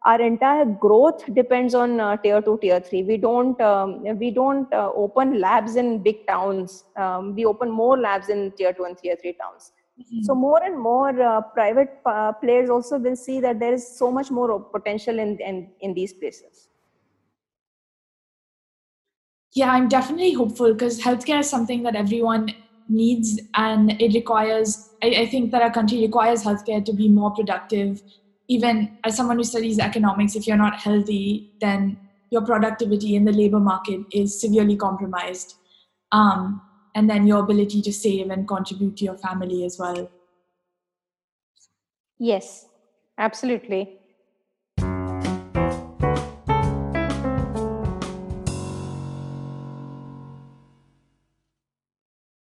our 0.03 0.19
entire 0.19 0.65
growth 0.65 1.23
depends 1.33 1.75
on 1.75 1.99
uh, 1.99 2.17
tier 2.17 2.41
2 2.41 2.57
tier 2.61 2.79
3 2.79 3.03
we 3.03 3.17
don't 3.17 3.61
um, 3.61 4.03
we 4.17 4.31
don't 4.31 4.73
uh, 4.73 4.89
open 4.95 5.39
labs 5.39 5.75
in 5.75 6.03
big 6.03 6.25
towns. 6.27 6.83
Um, 6.97 7.35
we 7.35 7.45
open 7.45 7.69
more 7.69 7.97
labs 7.97 8.29
in 8.29 8.51
tier 8.57 8.73
2 8.73 8.83
and 8.83 8.97
tier 8.97 9.15
3 9.21 9.33
towns. 9.33 9.71
Mm-hmm. 9.99 10.23
so 10.23 10.33
more 10.33 10.63
and 10.63 10.79
more 10.79 11.21
uh, 11.21 11.41
private 11.41 11.99
uh, 12.05 12.31
players 12.31 12.69
also 12.69 12.97
will 12.97 13.15
see 13.15 13.41
that 13.41 13.59
there 13.59 13.73
is 13.73 13.85
so 13.97 14.09
much 14.09 14.31
more 14.31 14.59
potential 14.59 15.19
in 15.19 15.37
in, 15.39 15.69
in 15.81 15.93
these 15.93 16.13
places 16.13 16.69
yeah, 19.53 19.71
I'm 19.71 19.89
definitely 19.89 20.33
hopeful 20.33 20.73
because 20.73 21.01
healthcare 21.01 21.39
is 21.39 21.49
something 21.49 21.83
that 21.83 21.95
everyone 21.95 22.53
needs 22.87 23.39
and 23.55 24.01
it 24.01 24.13
requires, 24.13 24.89
I, 25.03 25.07
I, 25.07 25.25
think 25.25 25.51
that 25.51 25.61
our 25.61 25.71
country 25.71 26.01
requires 26.01 26.43
healthcare 26.43 26.83
to 26.83 26.93
be 26.93 27.09
more 27.09 27.31
productive. 27.31 28.01
Even 28.47 28.97
as 29.03 29.15
someone 29.15 29.37
who 29.37 29.43
studies 29.43 29.79
economics, 29.79 30.35
if 30.35 30.47
you're 30.47 30.57
not 30.57 30.79
healthy, 30.79 31.51
then 31.59 31.97
your 32.31 32.41
productivity 32.41 33.15
in 33.15 33.25
the 33.25 33.31
labor 33.31 33.59
market 33.59 34.01
is 34.11 34.39
severely 34.39 34.77
compromised. 34.77 35.55
Um, 36.11 36.61
and 36.95 37.09
then 37.09 37.27
your 37.27 37.39
ability 37.39 37.81
to 37.81 37.93
save 37.93 38.29
and 38.29 38.47
contribute 38.47 38.97
to 38.97 39.05
your 39.05 39.17
family 39.17 39.63
as 39.63 39.77
well. 39.79 40.09
Yes, 42.19 42.67
absolutely 43.17 44.00